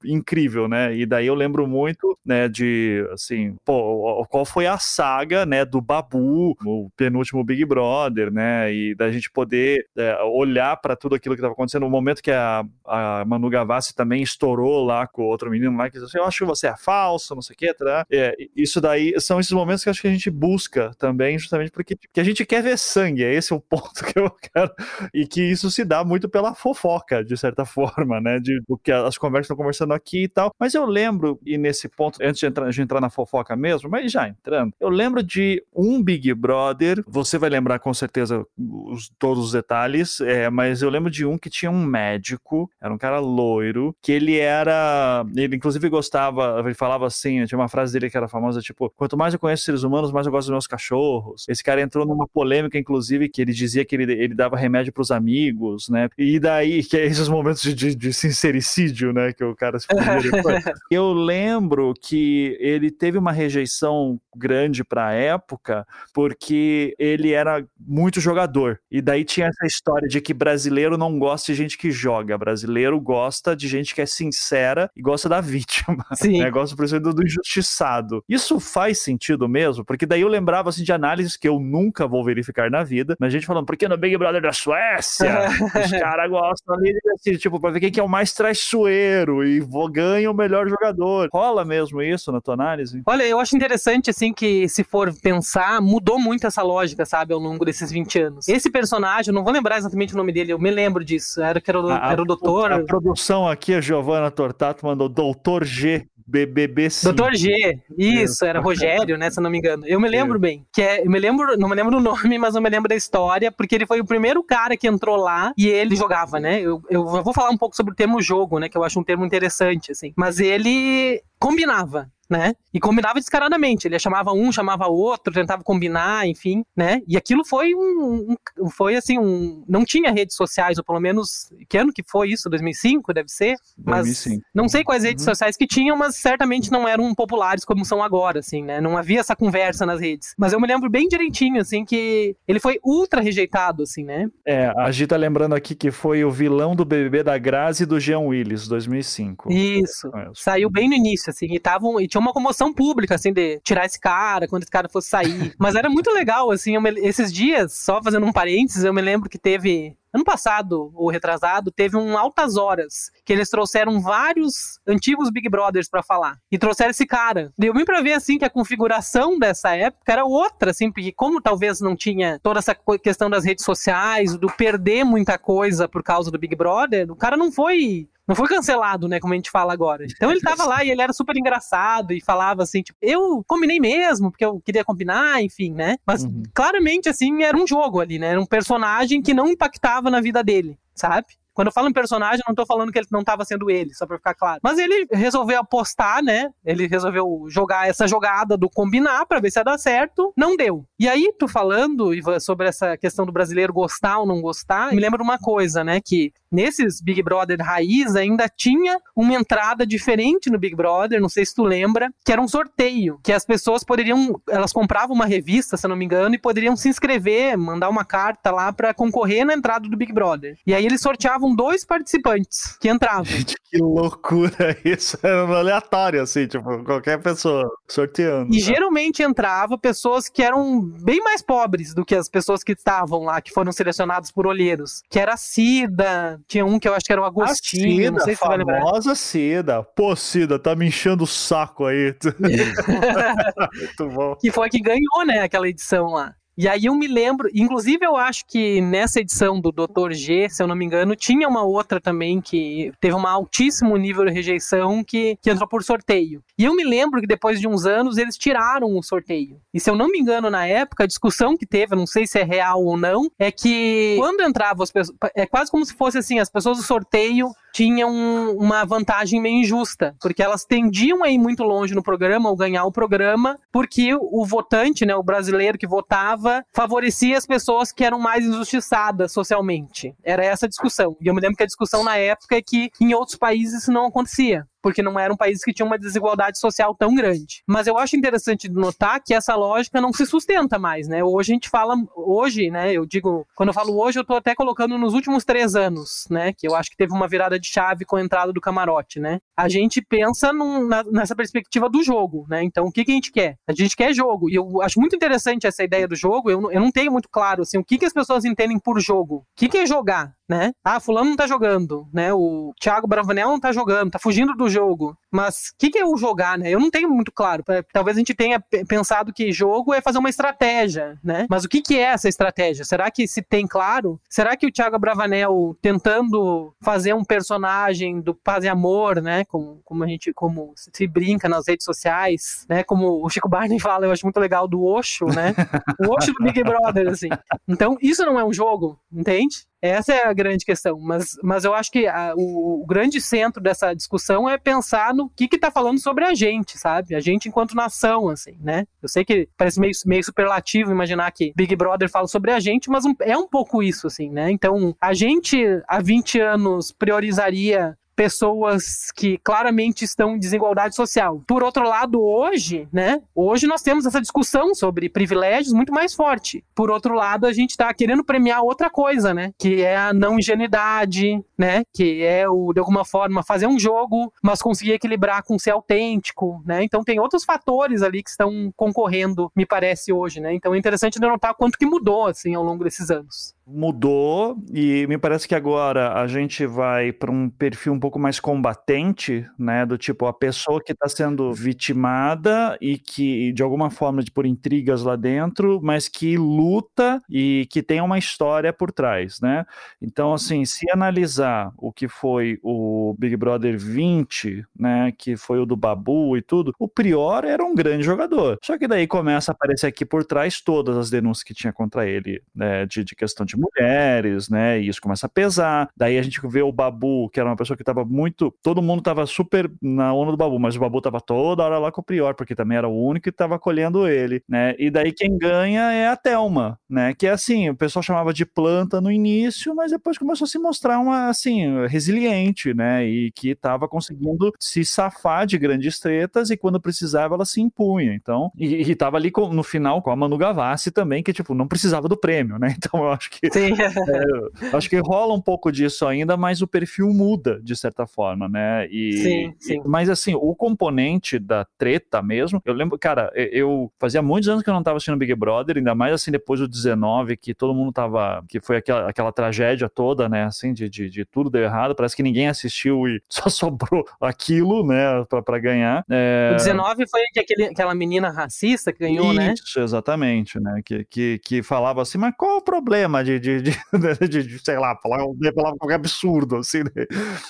[0.06, 0.96] incrível, né?
[0.96, 5.82] E daí eu lembro muito, né, de, assim, pô, qual foi a saga, né, do
[5.82, 8.74] Babu, o penúltimo Big Brother, né?
[8.74, 11.84] E da gente poder é, olhar para tudo aquilo que estava acontecendo.
[11.84, 15.94] No momento que a, a Manu Gavassi também estourou lá com outro menino lá, que
[15.94, 18.06] disse assim, eu acho que você é falso, não sei o que, tá?
[18.12, 21.96] É, isso daí são esses momentos que acho que a gente busca também, justamente porque
[22.12, 24.72] que a gente quer ver sangue, é esse o ponto que eu quero.
[25.13, 28.39] E que isso se dá muito pela fofoca, de certa forma, né?
[28.39, 30.51] De, do que as conversas estão conversando aqui e tal.
[30.60, 34.12] Mas eu lembro, e nesse ponto, antes de entrar, de entrar na fofoca mesmo, mas
[34.12, 39.45] já entrando, eu lembro de um Big Brother, você vai lembrar com certeza os, todos
[39.45, 43.19] os detalhes, é, mas eu lembro de um que tinha um médico, era um cara
[43.19, 45.25] loiro, que ele era.
[45.36, 49.17] Ele inclusive gostava, ele falava assim, tinha uma frase dele que era famosa, tipo, quanto
[49.17, 51.45] mais eu conheço seres humanos, mais eu gosto dos meus cachorros.
[51.47, 55.12] Esse cara entrou numa polêmica, inclusive, que ele dizia que ele, ele dava remédio pros
[55.12, 56.10] amigos, né?
[56.17, 59.34] E daí, que é esses momentos de, de, de sincericídio, né?
[59.34, 59.88] Que o cara se
[60.91, 68.19] Eu lembro que ele teve uma rejeição grande para a época porque ele era muito
[68.19, 68.80] jogador.
[68.91, 73.00] E daí tinha essa história de que brasileiro não gosta de gente que joga, brasileiro
[73.00, 76.06] gosta de gente que é sincera e gosta da vítima.
[76.13, 76.39] Sim.
[76.39, 76.50] Né?
[76.50, 78.24] Gosta, por exemplo, do injustiçado.
[78.28, 79.86] Isso faz sentido mesmo?
[79.86, 83.28] Porque daí eu lembrava assim, de análises que eu nunca vou verificar na vida, mas
[83.28, 85.48] a gente falando, porque no Big Brother da Suécia,
[85.86, 89.60] os caras gostam ali, assim, tipo, pra ver quem que é o mais traiçoeiro e
[89.74, 91.28] vou ganha o melhor jogador.
[91.34, 93.02] Rola mesmo isso na tua análise?
[93.08, 97.40] Olha, eu acho interessante, assim, que se for pensar, mudou muito essa lógica, sabe, ao
[97.40, 98.48] longo desses 20 anos.
[98.48, 101.42] Esse personagem, eu não vou lembrar exatamente o nome dele, eu me lembro disso.
[101.42, 102.72] Era que era o, a, era o doutor.
[102.72, 106.06] A, a produção aqui, a Giovanna Tortato mandou Doutor G.
[106.26, 109.86] BBB Doutor G, isso, era Rogério, né, se eu não me engano.
[109.86, 110.40] Eu me lembro é.
[110.40, 112.90] bem, que é, eu me lembro, não me lembro o nome, mas eu me lembro
[112.90, 116.62] da história, porque ele foi o primeiro cara que entrou lá e ele jogava, né?
[116.62, 119.04] Eu, eu vou falar um pouco sobre o termo jogo, né, que eu acho um
[119.04, 120.14] termo interessante, assim.
[120.16, 122.54] Mas ele combinava né?
[122.74, 123.88] E combinava descaradamente.
[123.88, 127.00] Ele chamava um, chamava outro, tentava combinar, enfim, né?
[127.08, 131.54] E aquilo foi um, um, foi assim um, não tinha redes sociais, ou pelo menos
[131.69, 132.50] que ano que foi isso?
[132.50, 133.56] 2005 deve ser.
[133.78, 134.43] Mas 2005.
[134.54, 135.32] não sei quais redes uhum.
[135.32, 138.82] sociais que tinham, mas certamente não eram populares como são agora, assim, né?
[138.82, 140.34] Não havia essa conversa nas redes.
[140.36, 144.28] Mas eu me lembro bem direitinho, assim, que ele foi ultra rejeitado, assim, né?
[144.46, 147.86] É, a Gi tá lembrando aqui que foi o vilão do BBB da Grazi e
[147.86, 149.54] do Jean Willis, 2005.
[149.54, 150.10] Isso.
[150.34, 153.86] Saiu bem no início, assim, e estavam e tinha uma comoção pública, assim, de tirar
[153.86, 155.54] esse cara, quando esse cara fosse sair.
[155.60, 159.30] Mas era muito legal, assim, me, esses dias, só fazendo um parênteses, eu me lembro
[159.30, 165.32] que teve ano passado, ou retrasado, teve um Altas Horas, que eles trouxeram vários antigos
[165.32, 166.38] Big Brothers para falar.
[166.52, 167.52] E trouxeram esse cara.
[167.58, 171.41] Deu bem pra ver, assim, que a configuração dessa época era outra, assim, porque como
[171.41, 176.30] talvez não tinha toda essa questão das redes sociais, do perder muita coisa por causa
[176.30, 179.73] do Big Brother, o cara não foi não foi cancelado, né, como a gente fala
[179.73, 180.06] agora.
[180.06, 183.80] Então ele tava lá e ele era super engraçado e falava assim, tipo, eu combinei
[183.80, 185.97] mesmo, porque eu queria combinar, enfim, né?
[186.06, 186.43] Mas uhum.
[186.54, 188.28] claramente, assim, era um jogo ali, né?
[188.28, 191.28] Era um personagem que não impactava na vida dele, sabe?
[191.54, 193.94] Quando eu falo em personagem, eu não tô falando que ele não estava sendo ele,
[193.94, 194.60] só pra ficar claro.
[194.63, 196.50] Mas ele resolveu apostar, né?
[196.66, 200.34] Ele resolveu jogar essa jogada do combinar pra ver se ia dar certo.
[200.36, 200.86] Não deu.
[201.00, 205.00] E aí, tu falando, Ivan, sobre essa questão do brasileiro gostar ou não gostar, me
[205.00, 206.00] lembra uma coisa, né?
[206.04, 211.46] Que nesses Big Brother raiz ainda tinha uma entrada diferente no Big Brother, não sei
[211.46, 215.76] se tu lembra, que era um sorteio, que as pessoas poderiam, elas compravam uma revista,
[215.76, 219.46] se eu não me engano, e poderiam se inscrever, mandar uma carta lá para concorrer
[219.46, 220.58] na entrada do Big Brother.
[220.66, 223.25] E aí eles sorteavam estavam dois participantes que entravam.
[223.25, 225.17] Gente, que loucura isso.
[225.21, 228.53] Era aleatório, assim, tipo, qualquer pessoa sorteando.
[228.53, 228.65] E tá?
[228.65, 233.41] geralmente entrava pessoas que eram bem mais pobres do que as pessoas que estavam lá,
[233.41, 235.01] que foram selecionados por olheiros.
[235.10, 238.12] Que era a Cida, tinha um que eu acho que era o Agostinho, a Cida,
[238.12, 239.84] não sei se famosa Cida.
[239.84, 242.15] Pô, Cida, tá me enchendo o saco aí.
[243.73, 244.36] Muito bom.
[244.36, 246.34] Que foi a que ganhou, né, aquela edição lá.
[246.58, 250.12] E aí eu me lembro, inclusive eu acho que nessa edição do Dr.
[250.12, 254.26] G, se eu não me engano, tinha uma outra também que teve um altíssimo nível
[254.26, 256.44] de rejeição que, que entrou por sorteio.
[256.58, 259.60] E eu me lembro que depois de uns anos eles tiraram o sorteio.
[259.74, 262.38] E se eu não me engano, na época, a discussão que teve, não sei se
[262.38, 265.18] é real ou não, é que quando entravam as pessoas.
[265.36, 270.16] É quase como se fosse assim: as pessoas do sorteio tinham uma vantagem meio injusta,
[270.22, 274.46] porque elas tendiam a ir muito longe no programa ou ganhar o programa, porque o
[274.46, 280.16] votante, né, o brasileiro que votava, favorecia as pessoas que eram mais injustiçadas socialmente.
[280.24, 281.18] Era essa a discussão.
[281.20, 283.92] E eu me lembro que a discussão na época é que em outros países isso
[283.92, 287.63] não acontecia porque não eram países que tinham uma desigualdade social tão grande.
[287.65, 291.24] Mas eu acho interessante notar que essa lógica não se sustenta mais, né?
[291.24, 292.91] Hoje a gente fala, hoje, né?
[292.91, 296.52] Eu digo, quando eu falo hoje, eu tô até colocando nos últimos três anos, né?
[296.52, 299.39] Que eu acho que teve uma virada de chave com a entrada do camarote, né?
[299.56, 302.62] A gente pensa num, na, nessa perspectiva do jogo, né?
[302.62, 303.56] Então, o que, que a gente quer?
[303.65, 304.50] A gente quer jogo.
[304.50, 306.52] E eu acho muito interessante essa ideia do jogo.
[306.52, 309.36] Eu, eu não tenho muito claro, assim, o que, que as pessoas entendem por jogo.
[309.36, 310.34] O que, que é jogar?
[310.47, 310.73] Né?
[310.84, 312.34] Ah, fulano não tá jogando, né?
[312.34, 315.17] O Thiago Bravanel não tá jogando, tá fugindo do jogo.
[315.32, 316.69] Mas o que, que é o jogar, né?
[316.69, 317.63] Eu não tenho muito claro.
[317.91, 321.47] Talvez a gente tenha pensado que jogo é fazer uma estratégia, né?
[321.49, 322.86] Mas o que, que é essa estratégia?
[322.86, 324.19] Será que se tem claro?
[324.29, 329.45] Será que o Thiago Bravanel tentando fazer um personagem do paz e amor, né?
[329.45, 332.84] Como, como a gente como se brinca nas redes sociais, né?
[332.84, 335.53] Como o Chico Barney fala, eu acho muito legal do Osho, né?
[335.99, 337.29] O Osho do Big Brother, assim.
[337.67, 339.65] Então, isso não é um jogo, entende?
[339.84, 340.98] Essa é a grande questão.
[340.98, 345.30] Mas, mas eu acho que a, o, o, grande centro dessa discussão é pensar no
[345.30, 347.13] que está falando sobre a gente, sabe?
[347.13, 348.88] A gente enquanto nação, assim, né?
[349.02, 352.89] Eu sei que parece meio, meio superlativo imaginar que Big Brother fala sobre a gente,
[352.89, 354.50] mas um, é um pouco isso, assim, né?
[354.50, 361.43] Então, a gente há 20 anos priorizaria pessoas que claramente estão em desigualdade social.
[361.47, 363.21] Por outro lado, hoje, né?
[363.36, 366.63] Hoje nós temos essa discussão sobre privilégios muito mais forte.
[366.76, 369.52] Por outro lado, a gente está querendo premiar outra coisa, né?
[369.58, 371.84] Que é a não ingenuidade, né?
[371.93, 376.62] Que é o de alguma forma fazer um jogo, mas conseguir equilibrar com ser autêntico,
[376.65, 376.84] né?
[376.84, 380.54] Então tem outros fatores ali que estão concorrendo, me parece hoje, né?
[380.54, 385.17] Então é interessante notar quanto que mudou assim ao longo desses anos mudou e me
[385.17, 389.97] parece que agora a gente vai para um perfil um pouco mais combatente, né, do
[389.97, 395.04] tipo a pessoa que está sendo vitimada e que de alguma forma de por intrigas
[395.04, 399.65] lá dentro, mas que luta e que tem uma história por trás, né?
[400.02, 405.65] Então assim, se analisar o que foi o Big Brother 20, né, que foi o
[405.65, 408.58] do Babu e tudo, o Prior era um grande jogador.
[408.63, 412.06] Só que daí começa a aparecer aqui por trás todas as denúncias que tinha contra
[412.08, 414.80] ele, né, de, de questão de de mulheres, né?
[414.80, 415.89] E isso começa a pesar.
[415.96, 418.54] Daí a gente vê o Babu, que era uma pessoa que tava muito.
[418.62, 421.92] Todo mundo tava super na onda do Babu, mas o Babu tava toda hora lá
[421.92, 424.76] com o Prior, porque também era o único que tava acolhendo ele, né?
[424.78, 427.13] E daí quem ganha é a Thelma, né?
[427.13, 430.60] Que é assim, o pessoal chamava de planta no início, mas depois começou a se
[430.60, 433.06] mostrar uma, assim, resiliente, né?
[433.06, 438.13] E que tava conseguindo se safar de grandes tretas e quando precisava ela se impunha.
[438.13, 441.54] Então, e, e tava ali com, no final com a Manu Gavassi também, que tipo,
[441.54, 442.76] não precisava do prêmio, né?
[442.84, 443.73] Então eu acho que Sim.
[443.73, 448.47] É, acho que rola um pouco disso ainda, mas o perfil muda, de certa forma,
[448.47, 448.88] né?
[448.88, 449.82] E, sim, sim.
[449.84, 454.63] E, mas assim, o componente da treta mesmo, eu lembro, cara, eu fazia muitos anos
[454.63, 457.73] que eu não tava assistindo Big Brother, ainda mais assim depois do 19, que todo
[457.73, 458.43] mundo tava.
[458.47, 460.43] que foi aquela, aquela tragédia toda, né?
[460.45, 464.86] Assim, de, de, de tudo deu errado, parece que ninguém assistiu e só sobrou aquilo,
[464.86, 466.03] né, pra, pra ganhar.
[466.10, 466.51] É...
[466.53, 469.53] O 19 foi aquele, aquela menina racista que ganhou, Isso, né?
[469.53, 470.82] Isso, exatamente, né?
[470.86, 473.72] Que, que, que falava assim, mas qual o problema de de, de,
[474.30, 475.19] de, de sei lá, falar,
[475.56, 477.06] falar qualquer absurdo, assim, né?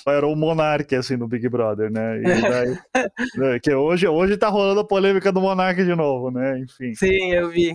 [0.08, 2.22] Era o Monark, assim, no Big Brother, né?
[2.22, 2.78] Daí,
[3.36, 3.60] né?
[3.60, 6.60] que hoje, hoje tá rolando a polêmica do Monark de novo, né?
[6.60, 6.94] Enfim.
[6.96, 7.74] Sim, eu vi.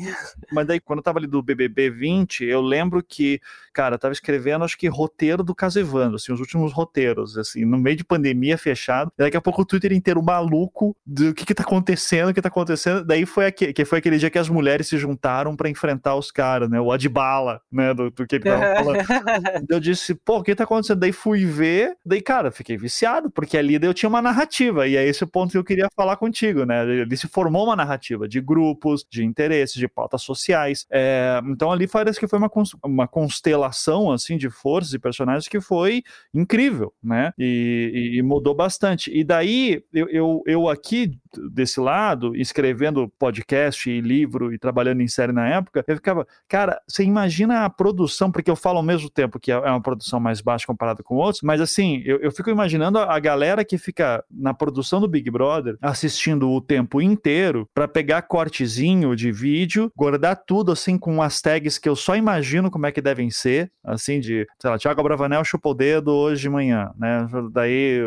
[0.53, 3.41] Mas daí, quando eu tava ali do BBB 20, eu lembro que,
[3.73, 7.65] cara, eu tava escrevendo, acho que roteiro do caso Evandro, assim, os últimos roteiros, assim,
[7.65, 11.45] no meio de pandemia fechado, e daqui a pouco o Twitter inteiro maluco do que
[11.45, 14.39] que tá acontecendo, o que tá acontecendo, daí foi, aquele, que foi aquele dia que
[14.39, 16.81] as mulheres se juntaram para enfrentar os caras, né?
[16.81, 17.95] O Adbala, né?
[17.99, 19.67] Do, do que ele tava falando.
[19.69, 21.01] eu disse, pô, o que tá acontecendo?
[21.01, 25.05] Daí fui ver, daí, cara, fiquei viciado, porque ali eu tinha uma narrativa, e é
[25.07, 26.83] esse o ponto que eu queria falar contigo, né?
[26.83, 30.87] Ele se formou uma narrativa de grupos, de interesses, de pautas sociais.
[30.91, 32.51] É, então ali parece que foi uma,
[32.85, 37.33] uma constelação, assim, de forças e personagens que foi incrível, né?
[37.39, 39.11] E, e, e mudou bastante.
[39.13, 41.19] E daí, eu, eu, eu aqui,
[41.51, 46.81] desse lado, escrevendo podcast e livro e trabalhando em série na época, eu ficava, cara,
[46.87, 50.41] você imagina a produção, porque eu falo ao mesmo tempo que é uma produção mais
[50.41, 54.53] baixa comparada com outros, mas assim, eu, eu fico imaginando a galera que fica na
[54.55, 60.73] produção do Big Brother assistindo o tempo inteiro para pegar cortezinho de vídeo, guardar tudo
[60.73, 64.47] assim com as tags que eu só imagino como é que devem ser, assim, de,
[64.61, 67.27] sei lá, Thiago Bravanel chupou o dedo hoje de manhã, né?
[67.53, 68.01] Daí,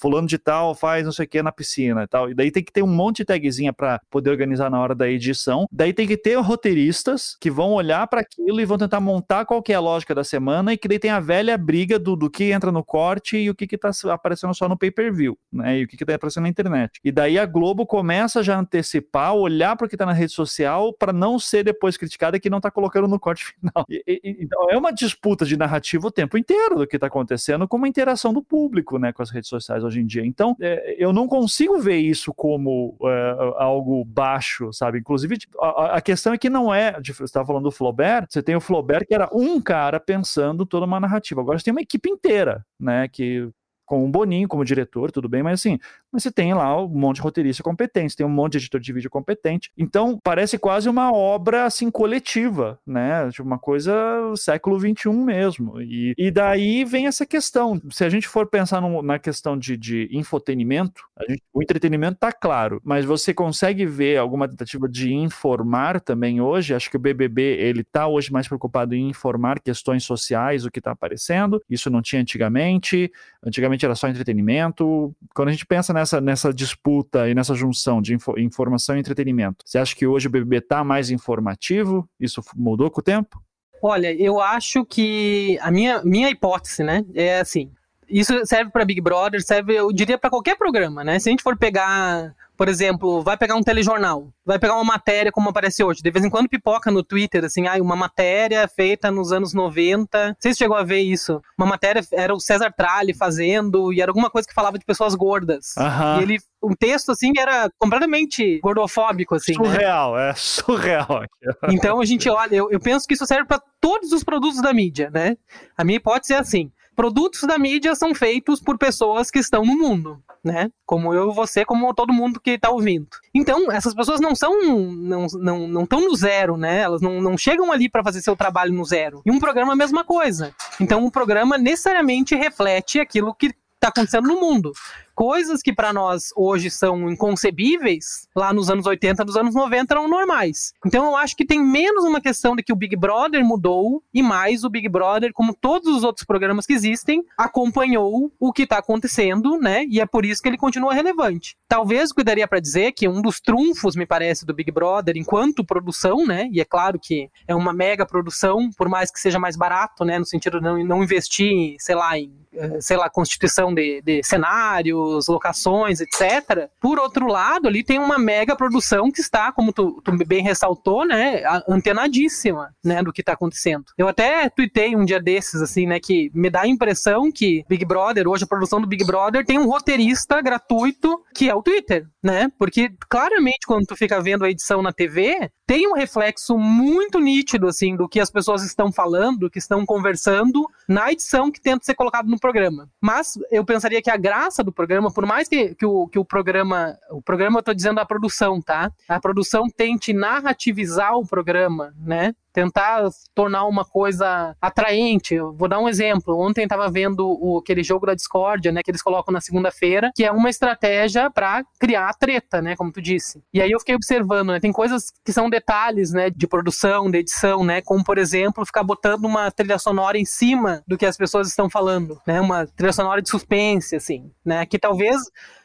[0.00, 2.30] fulano de tal faz não sei o que na piscina e tal.
[2.30, 5.08] E daí tem que ter um monte de tagzinha para poder organizar na hora da
[5.08, 5.66] edição.
[5.70, 9.62] Daí tem que ter roteiristas que vão olhar para aquilo e vão tentar montar qual
[9.62, 12.30] que é a lógica da semana e que daí tem a velha briga do, do
[12.30, 15.78] que entra no corte e o que que tá aparecendo só no pay-per-view, né?
[15.78, 17.00] E o que que tá aparecendo na internet.
[17.02, 20.32] E daí a Globo começa já a antecipar, olhar para o que tá na rede
[20.32, 23.84] social para não ser depois criticada que não tá colocando no corte final.
[23.88, 27.66] E, e, então é uma disputa de narrativa o tempo inteiro do que tá acontecendo
[27.66, 30.24] com uma interação do público, né, com as redes sociais hoje em dia.
[30.24, 34.98] Então, é, eu não consigo ver isso como é, algo baixo, sabe?
[34.98, 36.92] Inclusive, tipo, a, a, questão é que não é.
[37.02, 40.84] Você estava falando do Flaubert, você tem o Flaubert que era um cara pensando toda
[40.84, 41.40] uma narrativa.
[41.40, 43.08] Agora você tem uma equipe inteira, né?
[43.08, 43.48] Que
[43.86, 45.78] com o Boninho como diretor, tudo bem, mas assim,
[46.20, 49.10] você tem lá um monte de roteirista competente, tem um monte de editor de vídeo
[49.10, 49.70] competente.
[49.76, 53.28] Então, parece quase uma obra assim coletiva, né?
[53.30, 53.92] Tipo, uma coisa
[54.36, 55.80] século XXI mesmo.
[55.80, 57.80] E, e daí vem essa questão.
[57.90, 62.32] Se a gente for pensar no, na questão de, de infotenimento, gente, o entretenimento tá
[62.32, 66.74] claro, mas você consegue ver alguma tentativa de informar também hoje?
[66.74, 70.80] Acho que o BBB, ele tá hoje mais preocupado em informar questões sociais, o que
[70.80, 71.62] tá aparecendo.
[71.68, 73.10] Isso não tinha antigamente.
[73.44, 75.14] Antigamente antigamente era só entretenimento.
[75.34, 79.64] Quando a gente pensa nessa, nessa disputa e nessa junção de info, informação e entretenimento,
[79.64, 82.08] você acha que hoje o BBB está mais informativo?
[82.18, 83.42] Isso mudou com o tempo?
[83.82, 87.70] Olha, eu acho que a minha, minha hipótese, né, é assim.
[88.08, 91.18] Isso serve para Big Brother, serve, eu diria, para qualquer programa, né?
[91.18, 95.32] Se a gente for pegar por exemplo, vai pegar um telejornal, vai pegar uma matéria
[95.32, 96.00] como aparece hoje.
[96.02, 100.28] De vez em quando pipoca no Twitter, assim, ah, uma matéria feita nos anos 90.
[100.28, 101.40] Não sei se chegou a ver isso.
[101.58, 105.14] Uma matéria era o César Tralli fazendo, e era alguma coisa que falava de pessoas
[105.14, 105.74] gordas.
[105.76, 106.20] Uhum.
[106.20, 109.52] E ele, um texto, assim, era completamente gordofóbico, assim.
[109.52, 109.64] Né?
[109.64, 110.30] Surreal, né?
[110.30, 111.24] é surreal.
[111.68, 114.72] Então a gente olha, eu, eu penso que isso serve para todos os produtos da
[114.72, 115.36] mídia, né?
[115.76, 119.76] A minha hipótese é assim produtos da mídia são feitos por pessoas que estão no
[119.76, 120.70] mundo, né?
[120.84, 123.08] Como eu, você, como todo mundo que está ouvindo.
[123.34, 124.52] Então, essas pessoas não são,
[124.92, 126.80] não estão não, não no zero, né?
[126.80, 129.22] Elas não, não chegam ali para fazer seu trabalho no zero.
[129.24, 130.54] E um programa é a mesma coisa.
[130.80, 134.72] Então, um programa necessariamente reflete aquilo que está acontecendo no mundo
[135.14, 140.08] coisas que para nós hoje são inconcebíveis, lá nos anos 80, nos anos 90 eram
[140.08, 140.72] normais.
[140.84, 144.22] Então eu acho que tem menos uma questão de que o Big Brother mudou e
[144.22, 148.78] mais o Big Brother, como todos os outros programas que existem, acompanhou o que está
[148.78, 149.84] acontecendo, né?
[149.88, 151.56] E é por isso que ele continua relevante.
[151.68, 155.16] Talvez o que daria para dizer que um dos trunfos, me parece, do Big Brother
[155.16, 156.48] enquanto produção, né?
[156.52, 160.18] E é claro que é uma mega produção, por mais que seja mais barato, né?
[160.18, 164.22] No sentido de não, não investir, sei lá, em eh, sei lá, constituição de, de
[164.22, 164.96] cenário,
[165.28, 166.68] locações, etc.
[166.80, 171.06] Por outro lado, ali tem uma mega produção que está, como tu, tu bem ressaltou,
[171.06, 173.84] né, antenadíssima, né, do que está acontecendo.
[173.96, 177.84] Eu até tuitei um dia desses, assim, né, que me dá a impressão que Big
[177.84, 182.06] Brother, hoje a produção do Big Brother tem um roteirista gratuito que é o Twitter,
[182.22, 187.18] né, porque claramente quando tu fica vendo a edição na TV, tem um reflexo muito
[187.18, 191.60] nítido, assim, do que as pessoas estão falando, do que estão conversando na edição que
[191.60, 192.88] tenta ser colocado no programa.
[193.00, 196.24] Mas eu pensaria que a graça do programa por mais que, que, o, que o
[196.24, 198.92] programa, o programa eu tô dizendo a produção, tá?
[199.08, 202.34] A produção tente narrativizar o programa, né?
[202.54, 205.34] Tentar tornar uma coisa atraente.
[205.34, 206.38] Eu vou dar um exemplo.
[206.38, 210.24] Ontem estava vendo o, aquele jogo da discórdia, né, que eles colocam na segunda-feira, que
[210.24, 213.42] é uma estratégia para criar treta, né, como tu disse.
[213.52, 217.18] E aí eu fiquei observando, né, tem coisas que são detalhes, né, de produção, de
[217.18, 221.16] edição, né, como por exemplo, ficar botando uma trilha sonora em cima do que as
[221.16, 225.20] pessoas estão falando, né, uma trilha sonora de suspense assim, né, que talvez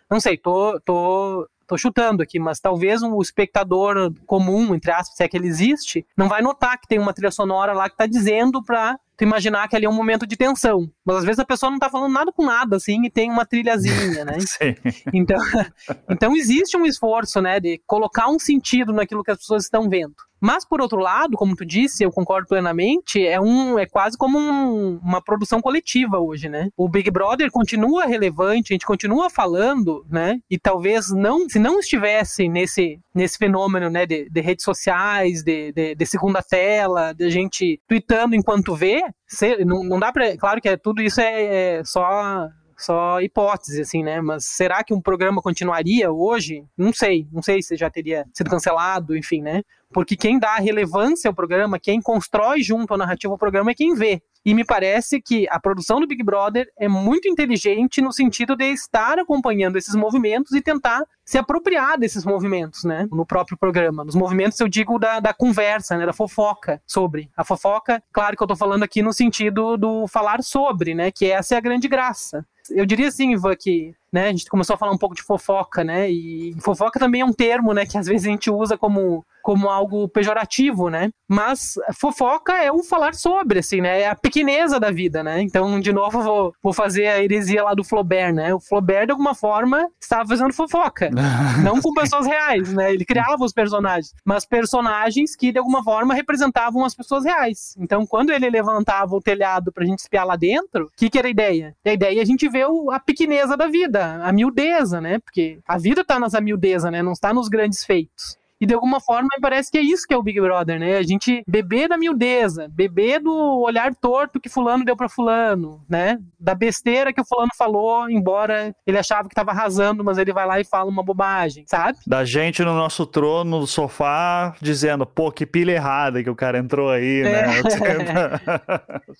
[0.10, 5.24] não sei, tô, tô tô chutando aqui, mas talvez um espectador comum, entre aspas, se
[5.24, 8.08] é que ele existe, não vai notar que tem uma trilha sonora lá que tá
[8.08, 10.90] dizendo pra tu imaginar que ali é um momento de tensão.
[11.06, 13.46] Mas às vezes a pessoa não tá falando nada com nada, assim, e tem uma
[13.46, 14.40] trilhazinha, né?
[14.42, 14.76] Sim.
[15.14, 15.38] Então,
[16.10, 20.16] então existe um esforço, né, de colocar um sentido naquilo que as pessoas estão vendo.
[20.42, 24.38] Mas, por outro lado, como tu disse, eu concordo plenamente, é, um, é quase como
[24.38, 26.70] um, uma produção coletiva hoje, né?
[26.78, 30.40] O Big Brother continua relevante, a gente continua falando, né?
[30.50, 35.72] E talvez não, se não estivesse nesse, nesse fenômeno, né, de, de redes sociais, de,
[35.72, 40.38] de, de, segunda tela, de gente tweetando enquanto vê, se, não, não dá pra...
[40.38, 42.50] Claro que é, tudo isso é, é só
[42.80, 44.22] só hipótese, assim, né?
[44.22, 46.64] Mas será que um programa continuaria hoje?
[46.78, 49.64] Não sei, não sei se já teria sido cancelado, enfim, né?
[49.92, 53.96] Porque quem dá relevância ao programa, quem constrói junto a narrativa ao programa é quem
[53.96, 54.22] vê.
[54.46, 58.66] E me parece que a produção do Big Brother é muito inteligente no sentido de
[58.72, 63.08] estar acompanhando esses movimentos e tentar se apropriar desses movimentos, né?
[63.12, 64.06] No próprio programa.
[64.06, 66.06] Nos movimentos, eu digo da, da conversa, né?
[66.06, 67.30] Da fofoca sobre.
[67.36, 71.12] A fofoca, claro que eu tô falando aqui no sentido do falar sobre, né?
[71.12, 72.46] Que essa é a grande graça.
[72.70, 75.84] Eu diria assim, Ivan, que né, a gente começou a falar um pouco de fofoca,
[75.84, 76.10] né?
[76.10, 77.86] E fofoca também é um termo, né?
[77.86, 81.10] Que às vezes a gente usa como como algo pejorativo, né?
[81.28, 84.02] Mas fofoca é o falar sobre, assim, né?
[84.02, 85.42] É a pequeneza da vida, né?
[85.42, 88.54] Então, de novo, vou, vou fazer a heresia lá do Flaubert, né?
[88.54, 91.10] O Flaubert, de alguma forma, estava fazendo fofoca.
[91.64, 92.94] não com pessoas reais, né?
[92.94, 97.76] Ele criava os personagens, mas personagens que, de alguma forma, representavam as pessoas reais.
[97.80, 101.28] Então, quando ele levantava o telhado pra gente espiar lá dentro, o que, que era
[101.28, 101.76] a ideia?
[101.86, 105.20] A ideia é a gente ver a pequeneza da vida, a miudeza, né?
[105.20, 107.04] Porque a vida tá nas miudeza, né?
[107.04, 108.39] Não está nos grandes feitos.
[108.60, 110.98] E de alguma forma parece que é isso que é o Big Brother, né?
[110.98, 116.20] A gente beber da miudeza, beber do olhar torto que fulano deu para fulano, né?
[116.40, 120.46] Da besteira que o fulano falou, embora ele achava que tava arrasando, mas ele vai
[120.46, 121.98] lá e fala uma bobagem, sabe?
[122.06, 126.58] Da gente no nosso trono, no sofá, dizendo, pô, que pilha errada que o cara
[126.58, 127.50] entrou aí, né?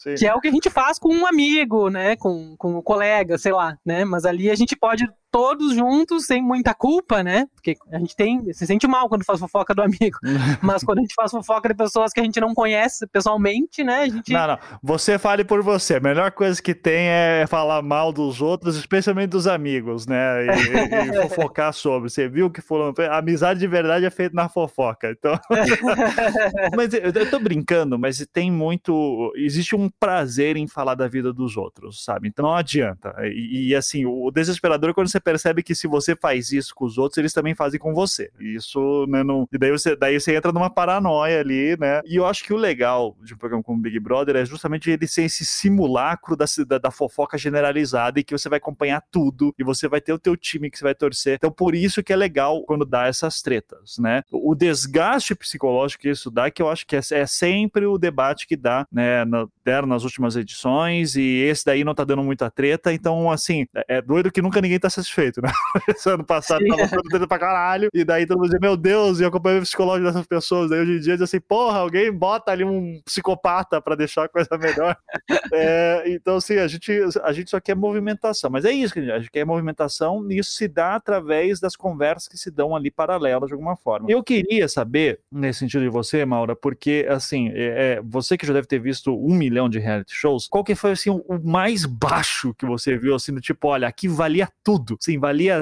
[0.06, 0.16] É.
[0.18, 2.16] que é o que a gente faz com um amigo, né?
[2.16, 4.04] Com, com um colega, sei lá, né?
[4.04, 7.48] Mas ali a gente pode todos juntos, sem muita culpa, né?
[7.54, 8.52] Porque a gente tem.
[8.54, 10.18] Se sente mal quando faz fofoca do amigo.
[10.62, 14.02] Mas quando a gente faz fofoca de pessoas que a gente não conhece pessoalmente, né?
[14.02, 14.34] A gente.
[14.34, 14.58] Não, não.
[14.82, 15.96] Você fale por você.
[15.96, 20.46] A melhor coisa que tem é falar mal dos outros, especialmente dos amigos, né?
[20.46, 22.10] E, e, e fofocar sobre.
[22.10, 22.94] Você viu que fulano.
[23.10, 25.12] A amizade de verdade é feita na fofoca.
[25.12, 25.40] Então.
[26.76, 29.32] mas eu, eu tô brincando, mas tem muito.
[29.36, 32.28] Existe um prazer em falar da vida dos outros, sabe?
[32.28, 33.14] Então não adianta.
[33.24, 36.74] E, e assim, o desesperador é quando você você percebe que se você faz isso
[36.74, 38.32] com os outros, eles também fazem com você.
[38.40, 39.48] Isso, né, não...
[39.52, 42.02] E daí você, daí você entra numa paranoia ali, né?
[42.06, 45.08] E eu acho que o legal de um programa como Big Brother é justamente ele
[45.08, 49.64] ser esse simulacro da, da, da fofoca generalizada e que você vai acompanhar tudo e
[49.64, 51.36] você vai ter o teu time que você vai torcer.
[51.36, 54.24] Então, por isso que é legal quando dá essas tretas, né?
[54.32, 58.48] O desgaste psicológico que isso dá, que eu acho que é, é sempre o debate
[58.48, 59.26] que dá, né?
[59.26, 63.68] Na, deram nas últimas edições e esse daí não tá dando muita treta, então, assim,
[63.76, 65.52] é, é doido que nunca ninguém tá satisfeito satisfeito, né?
[65.90, 66.70] Esse ano passado Sim.
[66.70, 70.08] tava todo pra caralho, e daí todo mundo dizia, meu Deus, e acompanhei o psicológico
[70.08, 70.70] dessas pessoas.
[70.70, 74.30] Daí hoje em dia diz assim, porra, alguém bota ali um psicopata pra deixar a
[74.30, 74.96] coisa melhor.
[75.54, 76.92] é, então, assim, a gente,
[77.24, 80.26] a gente só quer movimentação, mas é isso que a gente, a gente quer movimentação,
[80.32, 84.10] e isso se dá através das conversas que se dão ali paralelas de alguma forma.
[84.10, 88.54] Eu queria saber, nesse sentido de você, Maura, porque, assim, é, é você que já
[88.54, 92.54] deve ter visto um milhão de reality shows, qual que foi, assim, o mais baixo
[92.54, 95.62] que você viu, assim, do tipo, olha, aqui valia tudo sim, valia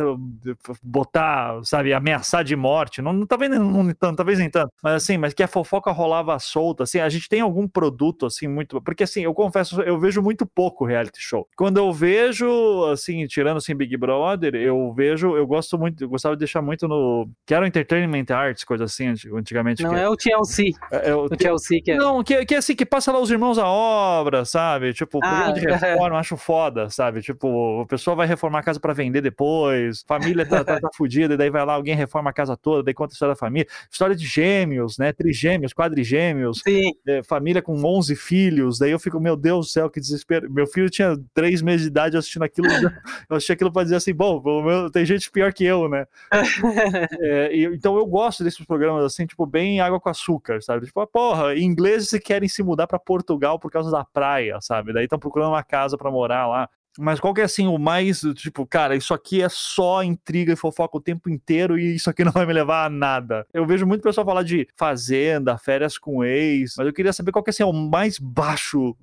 [0.81, 3.01] botar, sabe, ameaçar de morte.
[3.01, 6.37] Não, não talvez não tanto, talvez nem tanto, mas assim, mas que a fofoca rolava
[6.39, 10.21] solta, assim, a gente tem algum produto assim muito, porque assim, eu confesso, eu vejo
[10.21, 11.47] muito pouco reality show.
[11.55, 16.35] Quando eu vejo, assim, tirando assim Big Brother, eu vejo, eu gosto muito, eu gostava
[16.35, 19.83] de deixar muito no, que era o Entertainment Arts, coisa assim, antigamente.
[19.83, 20.71] Não, é o TLC.
[20.91, 21.95] É, é o, o TLC que é.
[21.95, 24.93] Não, que, que assim, que passa lá os irmãos à obra, sabe?
[24.93, 27.21] Tipo, ah, de reforma, acho foda, sabe?
[27.21, 31.33] Tipo, a pessoa vai reformar a casa para vender depois, família tá, tá, tá fudida,
[31.33, 33.67] e daí vai lá, alguém reforma a casa toda, daí conta a história da família.
[33.91, 35.11] História de gêmeos, né?
[35.11, 36.61] Trigêmeos, quadrigêmeos,
[37.07, 40.51] é, família com 11 filhos, daí eu fico, meu Deus do céu, que desespero.
[40.51, 42.67] Meu filho tinha 3 meses de idade assistindo aquilo,
[43.29, 46.05] eu achei aquilo pra dizer assim, bom, meu, tem gente pior que eu, né?
[47.21, 50.85] é, e, então eu gosto desses programas assim, tipo, bem água com açúcar, sabe?
[50.85, 54.93] Tipo, ah, porra, ingleses querem se mudar para Portugal por causa da praia, sabe?
[54.93, 56.69] Daí estão procurando uma casa para morar lá.
[56.97, 60.55] Mas qual que é assim o mais, tipo, cara, isso aqui é só intriga e
[60.55, 63.45] fofoca o tempo inteiro e isso aqui não vai me levar a nada.
[63.53, 67.43] Eu vejo muito pessoal falar de fazenda, férias com ex, mas eu queria saber qual
[67.43, 68.95] que é assim, é o mais baixo,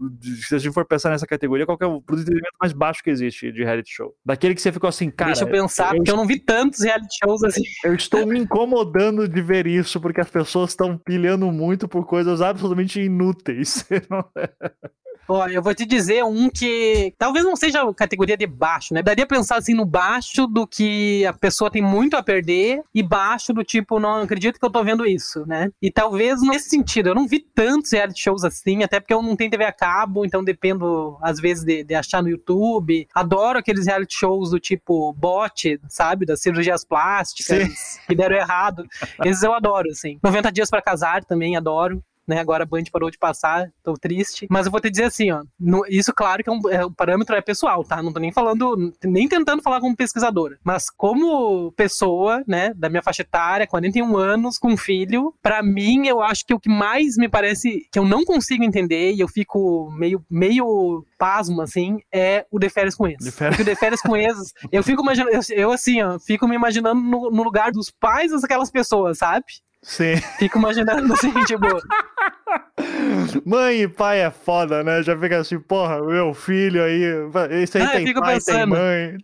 [0.48, 3.10] se a gente for pensar nessa categoria, qual que é o entretenimento mais baixo que
[3.10, 4.14] existe de reality show.
[4.24, 5.32] Daquele que você ficou assim, cara.
[5.32, 7.62] Deixa eu pensar, eu, porque eu não vi tantos reality shows assim.
[7.84, 12.40] Eu estou me incomodando de ver isso, porque as pessoas estão pilhando muito por coisas
[12.40, 13.86] absolutamente inúteis.
[15.28, 19.02] Ó, eu vou te dizer um que talvez não seja categoria de baixo, né?
[19.02, 23.52] Daria pensar assim no baixo do que a pessoa tem muito a perder e baixo
[23.52, 25.70] do tipo, não acredito que eu tô vendo isso, né?
[25.80, 29.36] E talvez nesse sentido, eu não vi tantos reality shows assim, até porque eu não
[29.36, 33.06] tenho TV a cabo, então dependo às vezes de, de achar no YouTube.
[33.14, 36.26] Adoro aqueles reality shows do tipo bot, sabe?
[36.26, 38.00] Das cirurgias plásticas Sim.
[38.06, 38.84] que deram errado.
[39.24, 40.18] Esses eu adoro, assim.
[40.22, 42.02] 90 dias para casar também adoro.
[42.26, 42.40] Né?
[42.40, 44.46] Agora a Band parou de passar, tô triste.
[44.50, 46.90] Mas eu vou te dizer assim, ó, no, isso claro que é um, é, o
[46.90, 48.02] parâmetro é pessoal, tá?
[48.02, 53.02] Não tô nem falando, nem tentando falar como pesquisadora, mas como pessoa, né, da minha
[53.02, 57.28] faixa etária, 41 anos, com filho, para mim eu acho que o que mais me
[57.28, 62.58] parece que eu não consigo entender e eu fico meio meio pasmo assim, é o
[62.58, 63.34] de férias com ex.
[63.34, 66.54] Porque o de férias com ex, eu fico imaginando, eu, eu assim, ó, fico me
[66.54, 69.44] imaginando no, no lugar dos pais daquelas pessoas, sabe?
[69.84, 70.16] Sim.
[70.38, 71.66] Fico imaginando assim, tipo.
[73.44, 75.02] Mãe e pai é foda, né?
[75.02, 77.02] Já fica assim, porra, meu filho aí.
[77.62, 79.16] Esse aí ah, tem pai, pensando, tem mãe.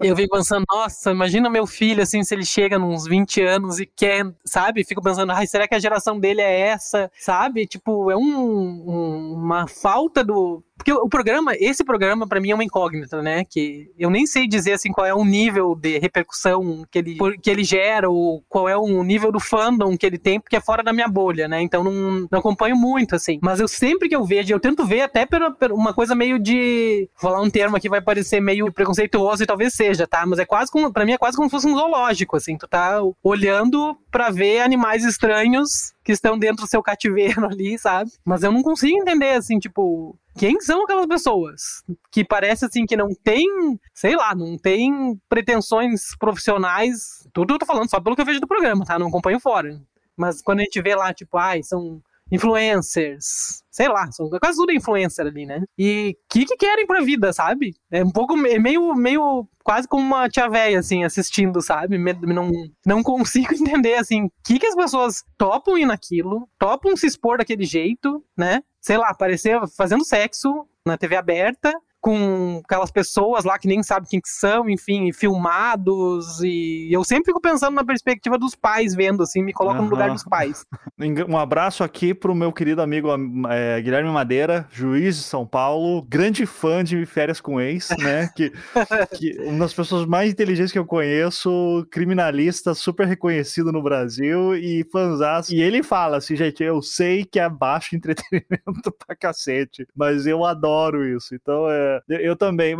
[0.00, 3.86] Eu fico pensando, nossa, imagina meu filho, assim, se ele chega nos 20 anos e
[3.86, 4.84] quer, sabe?
[4.84, 7.10] Fico pensando, ai, será que a geração dele é essa?
[7.18, 7.66] Sabe?
[7.66, 10.62] Tipo, é um, um, uma falta do.
[10.76, 13.44] Porque o programa, esse programa, para mim, é uma incógnita, né?
[13.44, 17.48] Que eu nem sei dizer, assim, qual é o nível de repercussão que ele, que
[17.48, 20.82] ele gera, ou qual é o nível do fandom que ele tem, porque é fora
[20.82, 21.62] da minha bolha, né?
[21.62, 23.38] Então não, não acompanho muito, assim.
[23.42, 26.38] Mas eu sempre que eu vejo, eu tento ver até por, por uma coisa meio
[26.38, 27.08] de.
[27.20, 30.24] Vou falar um termo aqui, vai parecer meio preconceituoso e talvez seja, tá?
[30.26, 32.56] Mas é quase como, pra mim é quase como se fosse um zoológico, assim.
[32.56, 38.10] Tu tá olhando para ver animais estranhos que estão dentro do seu cativeiro ali, sabe?
[38.24, 42.96] Mas eu não consigo entender, assim, tipo, quem são aquelas pessoas que parece assim que
[42.96, 43.46] não tem,
[43.94, 47.26] sei lá, não tem pretensões profissionais.
[47.32, 48.98] Tudo eu tô falando só pelo que eu vejo do programa, tá?
[48.98, 49.80] Não acompanho fora.
[50.16, 52.00] Mas quando a gente vê lá, tipo, ai, são
[52.30, 55.62] influencers, sei lá, são quase tudo influencer ali, né?
[55.78, 57.74] E o que, que querem pra vida, sabe?
[57.90, 61.98] É um pouco, é meio, meio quase como uma tia velha, assim, assistindo, sabe?
[61.98, 62.50] Não,
[62.86, 67.38] não consigo entender, assim, o que, que as pessoas topam ir naquilo, topam se expor
[67.38, 68.62] daquele jeito, né?
[68.80, 71.72] Sei lá, aparecer fazendo sexo na TV aberta
[72.04, 77.24] com aquelas pessoas lá que nem sabem quem que são, enfim, filmados, e eu sempre
[77.24, 79.84] fico pensando na perspectiva dos pais vendo, assim, me coloco uhum.
[79.84, 80.66] no lugar dos pais.
[81.28, 83.08] Um abraço aqui pro meu querido amigo
[83.50, 88.52] é, Guilherme Madeira, juiz de São Paulo, grande fã de Férias com Ex, né, que,
[89.18, 94.86] que uma das pessoas mais inteligentes que eu conheço, criminalista super reconhecido no Brasil e
[94.92, 100.26] fãzaço, e ele fala assim, gente, eu sei que é baixo entretenimento pra cacete, mas
[100.26, 102.76] eu adoro isso, então é eu também.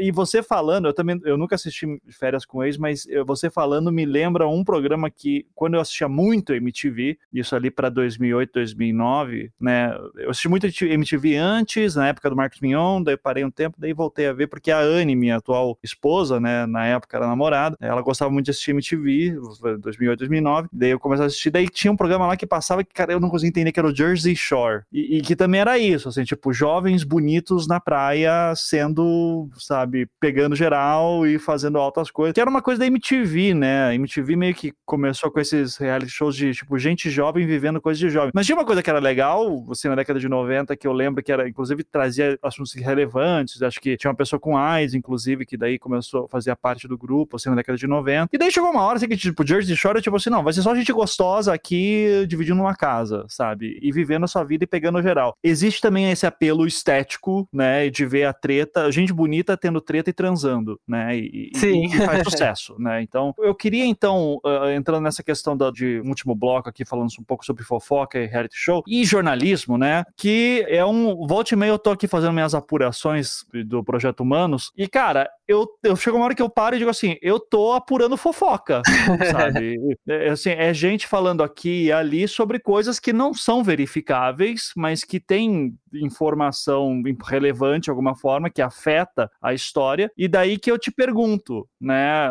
[0.00, 4.04] E, você falando, eu também, eu nunca assisti férias com ex, mas você falando me
[4.04, 9.96] lembra um programa que quando eu assistia muito MTV, isso ali para 2008, 2009, né?
[10.16, 13.92] Eu assisti muito MTV antes, na época do Marcos Mignon, daí parei um tempo, daí
[13.92, 18.02] voltei a ver porque a Anne, minha atual esposa, né, na época era namorada, ela
[18.02, 19.36] gostava muito de assistir MTV,
[19.80, 20.68] 2008, 2009.
[20.72, 23.20] Daí eu comecei a assistir, daí tinha um programa lá que passava que, cara, eu
[23.20, 24.82] não conseguia entender que era o Jersey Shore.
[24.92, 30.56] E, e que também era isso, assim, tipo, jovens bonitos na praia sendo, sabe, pegando
[30.56, 32.34] geral e fazendo altas coisas.
[32.34, 33.88] Que era uma coisa da MTV, né?
[33.88, 37.98] A MTV meio que começou com esses reality shows de, tipo, gente jovem vivendo coisas
[37.98, 38.30] de jovem.
[38.34, 41.22] Mas tinha uma coisa que era legal, assim, na década de 90, que eu lembro
[41.22, 43.62] que era, inclusive, trazia assuntos relevantes.
[43.62, 46.98] Acho que tinha uma pessoa com AIDS, inclusive, que daí começou a fazer parte do
[46.98, 48.28] grupo, assim, na década de 90.
[48.32, 50.62] E daí chegou uma hora, assim, que, tipo, Jersey Shore, tipo assim, não, vai ser
[50.62, 53.78] só gente gostosa aqui dividindo uma casa, sabe?
[53.80, 55.34] E vivendo a sua vida e pegando geral.
[55.42, 60.12] Existe também esse apelo estético, né, de ver a treta, gente bonita tendo treta e
[60.12, 61.16] transando, né?
[61.16, 61.86] E, Sim.
[61.86, 63.02] e faz sucesso, né?
[63.02, 67.08] Então, eu queria então, uh, entrando nessa questão da, de um último bloco aqui, falando
[67.18, 70.04] um pouco sobre fofoca e reality show e jornalismo, né?
[70.16, 71.26] Que é um.
[71.26, 75.66] Volte e meio, eu tô aqui fazendo minhas apurações do Projeto Humanos, e, cara, eu,
[75.82, 78.82] eu chego uma hora que eu paro e digo assim, eu tô apurando fofoca,
[79.32, 79.78] sabe?
[80.06, 85.02] É, assim, é gente falando aqui e ali sobre coisas que não são verificáveis, mas
[85.04, 90.10] que tem informação relevante de alguma forma que afeta a história.
[90.16, 92.28] E daí que eu te pergunto, né?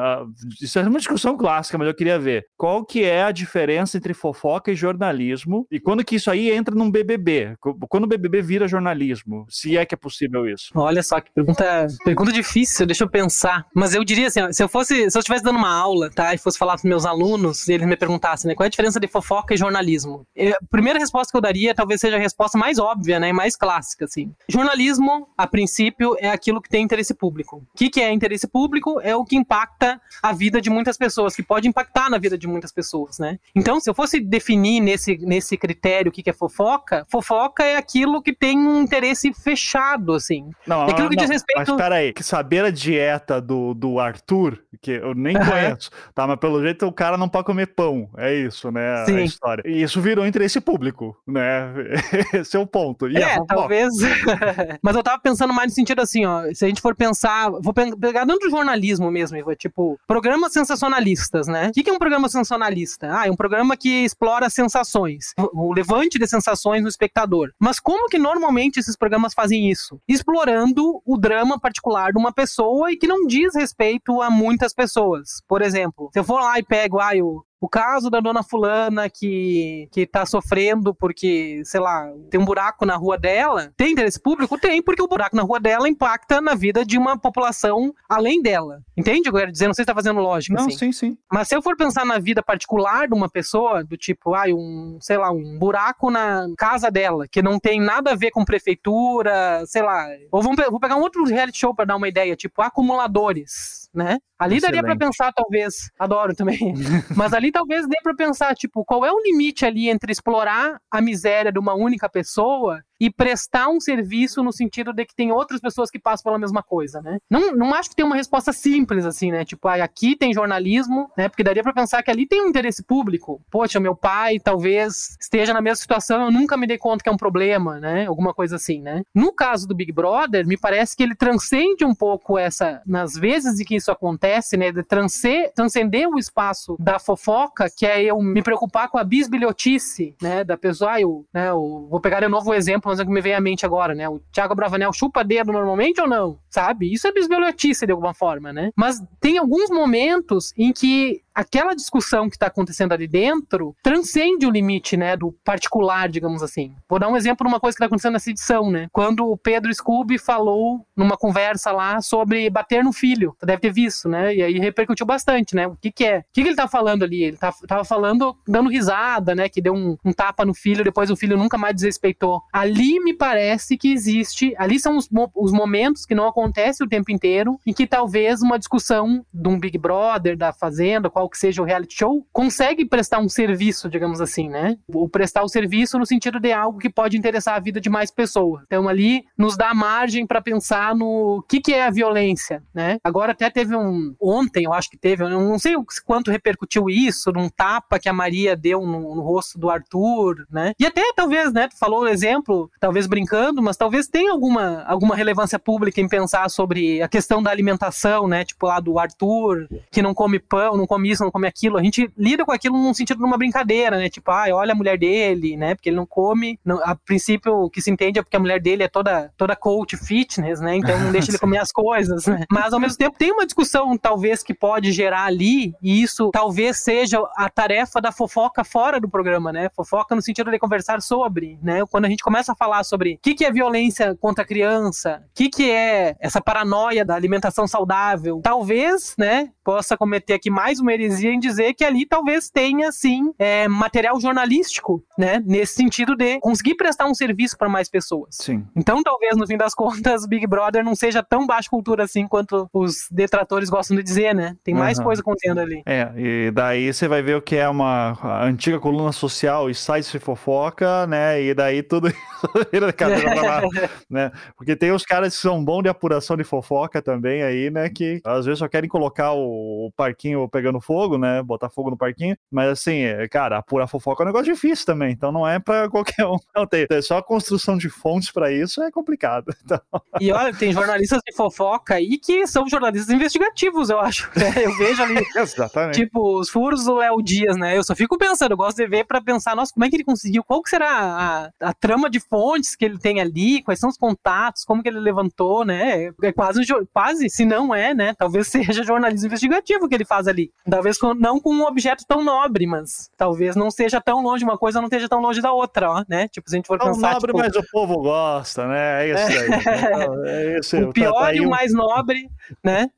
[0.61, 4.13] Isso é uma discussão clássica, mas eu queria ver qual que é a diferença entre
[4.13, 7.55] fofoca e jornalismo e quando que isso aí entra num BBB?
[7.89, 9.45] Quando o BBB vira jornalismo?
[9.49, 10.71] Se é que é possível isso?
[10.75, 12.85] Olha só que pergunta, pergunta difícil.
[12.85, 13.65] Deixa eu pensar.
[13.73, 16.37] Mas eu diria assim, se eu fosse, se eu estivesse dando uma aula, tá, e
[16.37, 19.07] fosse falar para meus alunos, e eles me perguntassem, né, qual é a diferença de
[19.07, 20.25] fofoca e jornalismo?
[20.35, 23.33] Eu, a primeira resposta que eu daria talvez seja a resposta mais óbvia, né, e
[23.33, 24.31] mais clássica, assim.
[24.47, 27.57] Jornalismo, a princípio, é aquilo que tem interesse público.
[27.57, 28.99] O que, que é interesse público?
[29.01, 32.47] É o que impacta a vida de muitas pessoas, que pode impactar na vida de
[32.47, 33.39] muitas pessoas, né?
[33.55, 37.75] Então, se eu fosse definir nesse, nesse critério o que, que é fofoca, fofoca é
[37.75, 40.49] aquilo que tem um interesse fechado, assim.
[40.65, 41.71] Não, é aquilo que não, diz respeito.
[41.71, 46.25] Mas peraí, que saber a dieta do, do Arthur, que eu nem conheço, tá?
[46.25, 48.09] Mas pelo jeito o cara não pode comer pão.
[48.17, 49.05] É isso, né?
[49.05, 49.17] Sim.
[49.17, 49.63] A história.
[49.65, 51.71] E isso virou interesse público, né?
[52.33, 53.07] Esse é o ponto.
[53.07, 53.93] E é, talvez.
[54.81, 57.73] mas eu tava pensando mais no sentido assim, ó, se a gente for pensar, vou
[57.73, 61.69] pegar dentro do jornalismo mesmo, tipo, programas sensacionalistas, né?
[61.69, 63.09] O que é um programa sensacionalista?
[63.11, 67.51] Ah, é um programa que explora sensações, o levante de sensações no espectador.
[67.59, 69.99] Mas como que normalmente esses programas fazem isso?
[70.07, 75.41] Explorando o drama particular de uma pessoa e que não diz respeito a muitas pessoas.
[75.47, 79.09] Por exemplo, se eu for lá e pego, ah, o, o caso da dona fulana
[79.09, 84.19] que, que tá sofrendo porque, sei lá, tem um buraco na rua dela, tem interesse
[84.19, 84.57] público?
[84.57, 88.81] Tem, porque o buraco na rua dela impacta na vida de uma população além dela.
[88.95, 89.67] Entende o que eu quero dizer?
[89.67, 90.55] Não sei se tá fazendo lógica.
[90.55, 90.77] Não, assim.
[90.77, 91.17] sim, sim.
[91.31, 94.55] Mas se eu for pensar na vida particular de uma pessoa, do tipo, ai, ah,
[94.55, 98.45] um, sei lá, um buraco na casa dela, que não tem nada a ver com
[98.45, 100.07] prefeitura, sei lá.
[100.31, 104.19] Ou vamos, vou pegar um outro reality show para dar uma ideia, tipo, acumuladores, né?
[104.39, 104.75] Ali Excelente.
[104.75, 106.59] daria para pensar, talvez, adoro também,
[107.15, 111.01] mas ali talvez dê para pensar, tipo, qual é o limite ali entre explorar a
[111.01, 115.59] miséria de uma única pessoa e prestar um serviço no sentido de que tem outras
[115.59, 117.17] pessoas que passam pela mesma coisa, né?
[117.29, 119.45] Não, não acho que tem uma resposta simples assim, né?
[119.45, 121.29] Tipo, ah, aqui tem jornalismo, né?
[121.29, 123.41] Porque daria para pensar que ali tem um interesse público.
[123.51, 127.11] Poxa, meu pai talvez esteja na mesma situação, eu nunca me dei conta que é
[127.11, 128.05] um problema, né?
[128.07, 129.03] Alguma coisa assim, né?
[129.13, 133.59] No caso do Big Brother, me parece que ele transcende um pouco essa, nas vezes
[133.59, 134.71] em que isso acontece, né?
[134.71, 140.15] De transcender, transcender o espaço da fofoca, que é eu me preocupar com a bisbilhotice,
[140.21, 140.43] né?
[140.43, 143.21] Da pessoa, ah, eu, né, eu vou pegar de novo o exemplo coisa que me
[143.21, 144.07] vem à mente agora, né?
[144.09, 146.39] O Thiago Bravanel chupa dedo normalmente ou não?
[146.49, 146.91] Sabe?
[146.91, 148.71] Isso é bisbilhotice de alguma forma, né?
[148.75, 154.49] Mas tem alguns momentos em que aquela discussão que está acontecendo ali dentro transcende o
[154.49, 156.73] limite, né, do particular, digamos assim.
[156.89, 158.87] Vou dar um exemplo de uma coisa que está acontecendo nessa edição, né?
[158.91, 163.35] Quando o Pedro Scooby falou numa conversa lá sobre bater no filho.
[163.37, 164.33] Você deve ter visto, né?
[164.33, 165.67] E aí repercutiu bastante, né?
[165.67, 166.19] O que que é?
[166.19, 167.23] O que, que ele tá falando ali?
[167.23, 169.47] Ele tá, tava falando, dando risada, né?
[169.47, 172.41] Que deu um, um tapa no filho, depois o filho nunca mais desrespeitou.
[172.51, 177.11] Ali me parece que existe, ali são os, os momentos que não acontecem o tempo
[177.11, 181.61] inteiro, em que talvez uma discussão de um Big Brother, da Fazenda, qual que seja
[181.61, 184.77] o reality show, consegue prestar um serviço, digamos assim, né?
[184.87, 188.11] O prestar o serviço no sentido de algo que pode interessar a vida de mais
[188.11, 188.63] pessoas.
[188.65, 192.97] Então ali nos dá margem para pensar no que, que é a violência, né?
[193.03, 195.75] Agora até teve um ontem, eu acho que teve, eu não sei
[196.05, 200.73] quanto repercutiu isso, num tapa que a Maria deu no, no rosto do Arthur, né?
[200.79, 201.67] E até talvez, né?
[201.67, 206.49] Tu falou o exemplo, talvez brincando, mas talvez tenha alguma alguma relevância pública em pensar
[206.49, 208.45] sobre a questão da alimentação, né?
[208.45, 211.77] Tipo lá do Arthur que não come pão, não come isso isso, não come aquilo.
[211.77, 214.09] A gente lida com aquilo num sentido de uma brincadeira, né?
[214.09, 215.75] Tipo, ah, olha a mulher dele, né?
[215.75, 216.59] Porque ele não come.
[216.63, 219.55] Não, a princípio, o que se entende é porque a mulher dele é toda, toda
[219.55, 220.75] coach fitness, né?
[220.75, 222.45] Então não deixa ele comer as coisas, né?
[222.49, 226.77] Mas ao mesmo tempo tem uma discussão, talvez, que pode gerar ali, e isso talvez
[226.83, 229.69] seja a tarefa da fofoca fora do programa, né?
[229.75, 231.83] Fofoca no sentido de conversar sobre, né?
[231.89, 235.21] Quando a gente começa a falar sobre o que, que é violência contra a criança,
[235.25, 240.79] o que, que é essa paranoia da alimentação saudável, talvez, né, possa cometer aqui mais
[240.79, 245.41] uma heresia em dizer que ali talvez tenha, sim, é, material jornalístico, né?
[245.45, 248.29] Nesse sentido de conseguir prestar um serviço para mais pessoas.
[248.31, 248.65] Sim.
[248.75, 252.69] Então, talvez, no fim das contas, Big Brother não seja tão baixa cultura assim quanto
[252.73, 254.55] os detratores gostam de dizer, né?
[254.63, 255.05] Tem mais uhum.
[255.05, 255.81] coisa acontecendo ali.
[255.85, 260.11] É, e daí você vai ver o que é uma antiga coluna social e sites
[260.11, 261.41] de fofoca, né?
[261.41, 262.07] E daí tudo
[262.71, 262.93] vira
[263.41, 263.61] lá,
[264.09, 264.31] né?
[264.55, 267.89] Porque tem os caras que são bons de apuração de fofoca também aí, né?
[267.89, 271.43] Que às vezes só querem colocar o parquinho pegando fogo, né?
[271.43, 272.35] Botar fogo no parquinho.
[272.51, 275.11] Mas assim, é, cara, apurar fofoca é um negócio difícil também.
[275.11, 276.37] Então não é pra qualquer um.
[276.55, 276.87] Não tem.
[277.01, 279.53] Só a construção de fontes pra isso é complicado.
[279.67, 279.81] Então...
[280.21, 284.29] E olha, tem jornalistas de fofoca aí que são jornalistas investigativos, eu acho.
[284.33, 284.63] Né?
[284.63, 285.21] Eu vejo ali.
[285.35, 285.95] Exatamente.
[285.95, 287.77] Tipo, os furos do Léo Dias, né?
[287.77, 290.05] Eu só fico pensando, eu gosto de ver pra pensar, nossa, como é que ele
[290.05, 290.41] conseguiu?
[290.41, 293.61] Qual que será a, a trama de fontes que ele tem ali?
[293.61, 294.63] Quais são os contatos?
[294.63, 296.13] Como que ele levantou, né?
[296.23, 296.61] É quase,
[296.93, 298.13] quase, se não é, né?
[298.17, 300.51] Talvez seja jornalismo investigativo investigativo que ele faz ali.
[300.77, 304.59] Talvez com, não com um objeto tão nobre, mas talvez não seja tão longe, uma
[304.59, 306.27] coisa não esteja tão longe da outra, ó, né?
[306.27, 307.13] Tipo, se a gente for tão pensar.
[307.13, 307.39] nobre, tipo...
[307.39, 309.07] mas o povo gosta, né?
[309.07, 309.47] É isso aí.
[309.47, 312.29] Então, é isso, o pior tá, tá e o mais nobre,
[312.63, 312.91] né?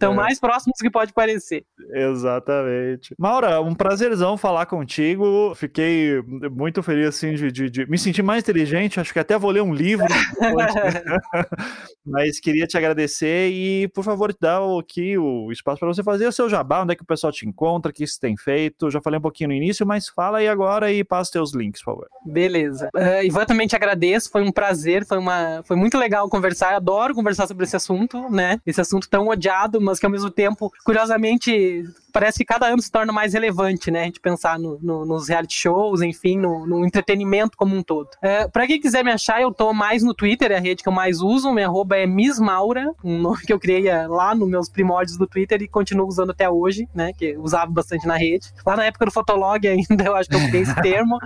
[0.00, 0.16] Então, é.
[0.16, 1.62] mais próximos que pode parecer.
[1.92, 3.14] Exatamente.
[3.18, 5.54] Maura, um prazerzão falar contigo.
[5.54, 8.98] Fiquei muito feliz, assim, de, de, de, me sentir mais inteligente.
[8.98, 10.06] Acho que até vou ler um livro.
[12.02, 16.32] Mas queria te agradecer e, por favor, dar aqui o espaço para você fazer o
[16.32, 18.90] seu jabá, onde é que o pessoal te encontra, o que você tem feito.
[18.90, 21.92] Já falei um pouquinho no início, mas fala aí agora e passa teus links, por
[21.92, 22.08] favor.
[22.24, 22.88] Beleza.
[22.96, 24.30] Uh, Ivan, também te agradeço.
[24.30, 26.70] Foi um prazer, foi, uma, foi muito legal conversar.
[26.70, 28.58] Eu adoro conversar sobre esse assunto, né?
[28.64, 32.90] Esse assunto tão odiado, mas que ao mesmo tempo, curiosamente, parece que cada ano se
[32.90, 34.02] torna mais relevante, né?
[34.02, 38.08] A gente pensar no, no, nos reality shows, enfim, no, no, entretenimento como um todo.
[38.22, 40.88] É, pra quem quiser me achar, eu tô mais no Twitter, é a rede que
[40.88, 41.52] eu mais uso.
[41.52, 45.16] Minha arroba é Miss Maura, um nome que eu criei é, lá nos meus primórdios
[45.16, 47.12] do Twitter e continuo usando até hoje, né?
[47.12, 48.52] Que usava bastante na rede.
[48.66, 51.18] Lá na época do Fotolog ainda, eu acho que eu criei esse termo.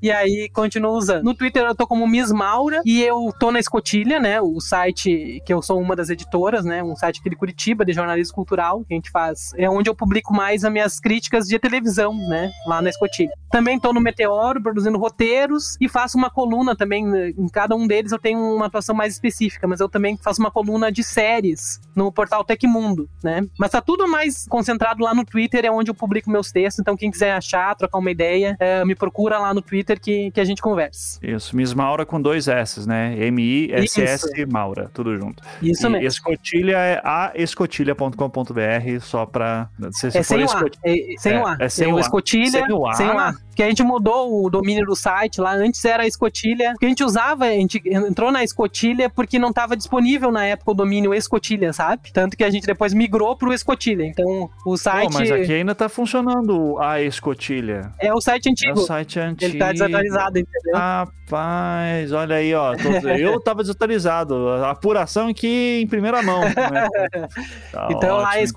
[0.00, 1.24] e aí continuo usando.
[1.24, 4.40] No Twitter eu tô como Miss Maura e eu tô na Escotilha, né?
[4.40, 6.82] O site que eu sou uma das editoras, né?
[6.82, 9.52] Um site aqui de Curitiba, de jornalismo cultural, que a gente faz.
[9.56, 12.52] É onde eu publico mais as minhas críticas de televisão, né?
[12.64, 13.32] Lá na Escotilha.
[13.50, 17.04] Também tô no Meteoro, produzindo roteiros e faço uma coluna também.
[17.04, 20.40] Né, em cada um deles eu tenho uma atuação mais específica, mas eu também faço
[20.40, 23.44] uma coluna de séries no portal Tecmundo, né?
[23.58, 26.80] Mas tá tudo mais concentrado lá no Twitter, é onde eu publico meus textos.
[26.80, 30.40] Então, quem quiser achar, trocar uma ideia, é, me procura lá no Twitter que, que
[30.40, 31.18] a gente conversa.
[31.20, 33.16] Isso, Miss Maura com dois S, né?
[33.26, 35.42] M-I-S-S Maura, tudo junto.
[35.60, 36.06] Isso e mesmo.
[36.06, 39.68] Escotilha é aescotilha.com.br, só pra.
[39.96, 40.64] Se, se é sem o A.
[40.84, 41.56] É, sem o A.
[41.58, 42.50] É, sem o Escotilha.
[42.50, 42.94] Sem o A.
[42.94, 45.54] Sem o A que a gente mudou o domínio do site lá.
[45.54, 46.74] Antes era a escotilha.
[46.76, 50.44] O que a gente usava, a gente entrou na escotilha porque não estava disponível na
[50.44, 52.12] época o domínio escotilha, sabe?
[52.12, 54.04] Tanto que a gente depois migrou pro escotilha.
[54.04, 55.10] Então o site.
[55.10, 57.90] Pô, mas aqui ainda tá funcionando a escotilha.
[57.98, 58.78] É o site antigo.
[58.78, 59.50] É o site antigo.
[59.50, 60.74] Ele tá desatualizado, entendeu?
[60.74, 62.74] Rapaz, olha aí, ó.
[63.18, 64.48] eu tava desatualizado.
[64.50, 66.42] A apuração aqui em primeira mão.
[66.42, 66.54] Né?
[67.72, 68.54] Tá então ótimo, lá é então.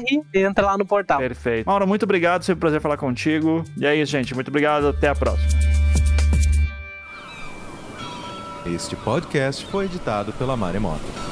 [0.00, 1.18] escotilha.com.br entra lá no portal.
[1.18, 1.66] Perfeito.
[1.66, 2.42] Mauro, muito obrigado.
[2.42, 3.64] Sempre um prazer falar contigo.
[3.76, 4.34] E é isso, gente.
[4.34, 4.88] Muito obrigado.
[4.88, 5.48] Até a próxima.
[8.66, 11.29] Este podcast foi editado pela Maremoto.